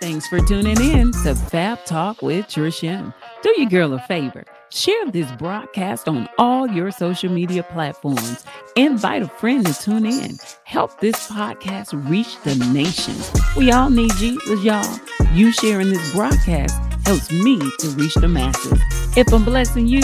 Thanks 0.00 0.26
for 0.28 0.40
tuning 0.40 0.80
in 0.80 1.12
to 1.24 1.34
Fab 1.34 1.84
Talk 1.84 2.22
with 2.22 2.46
Trish. 2.46 3.12
Do 3.42 3.54
your 3.58 3.68
girl 3.68 3.92
a 3.92 3.98
favor. 3.98 4.44
Share 4.70 5.10
this 5.10 5.30
broadcast 5.32 6.08
on 6.08 6.26
all 6.38 6.66
your 6.66 6.90
social 6.90 7.30
media 7.30 7.62
platforms. 7.62 8.46
Invite 8.76 9.20
a 9.20 9.28
friend 9.28 9.66
to 9.66 9.74
tune 9.74 10.06
in. 10.06 10.38
Help 10.64 10.98
this 11.00 11.28
podcast 11.28 12.08
reach 12.08 12.40
the 12.44 12.54
nation. 12.72 13.14
We 13.58 13.72
all 13.72 13.90
need 13.90 14.10
Jesus, 14.12 14.64
y'all. 14.64 14.98
You 15.34 15.52
sharing 15.52 15.90
this 15.90 16.14
broadcast 16.14 16.78
helps 17.04 17.30
me 17.30 17.58
to 17.58 17.88
reach 17.90 18.14
the 18.14 18.28
masses. 18.28 18.80
If 19.18 19.30
I'm 19.34 19.44
blessing 19.44 19.86
you, 19.86 20.00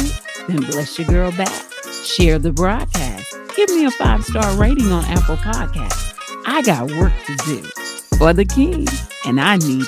then 0.47 0.59
bless 0.59 0.99
your 0.99 1.09
girl 1.09 1.31
back. 1.33 1.73
Share 2.05 2.39
the 2.39 2.53
broadcast. 2.53 3.35
Give 3.57 3.71
me 3.71 3.87
a 3.87 3.91
five 3.93 4.25
star 4.25 4.57
rating 4.59 4.93
on 4.93 5.07
Apple 5.07 5.37
Podcasts. 5.37 6.13
I 6.45 6.61
got 6.61 6.91
work 6.93 7.15
to 7.29 7.37
do 7.47 7.86
for 8.19 8.33
the 8.33 8.45
king, 8.45 8.87
and 9.25 9.41
I 9.41 9.57
need 9.57 9.87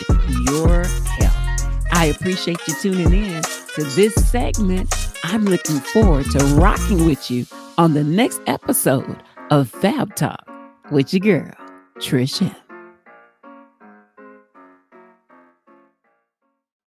your 0.49 0.85
help. 0.85 1.33
I 1.93 2.12
appreciate 2.14 2.59
you 2.67 2.75
tuning 2.81 3.12
in 3.12 3.43
to 3.75 3.83
this 3.95 4.14
segment. 4.31 4.95
I'm 5.25 5.45
looking 5.45 5.81
forward 5.81 6.27
to 6.33 6.38
rocking 6.57 7.07
with 7.07 7.31
you 7.31 7.47
on 7.77 7.95
the 7.95 8.05
next 8.05 8.41
episode 8.47 9.23
of 9.51 9.69
Fab 9.69 10.14
Talk 10.14 10.47
with 10.91 11.12
your 11.12 11.21
girl, 11.21 11.55
Trish 11.99 12.43
M. 12.43 12.67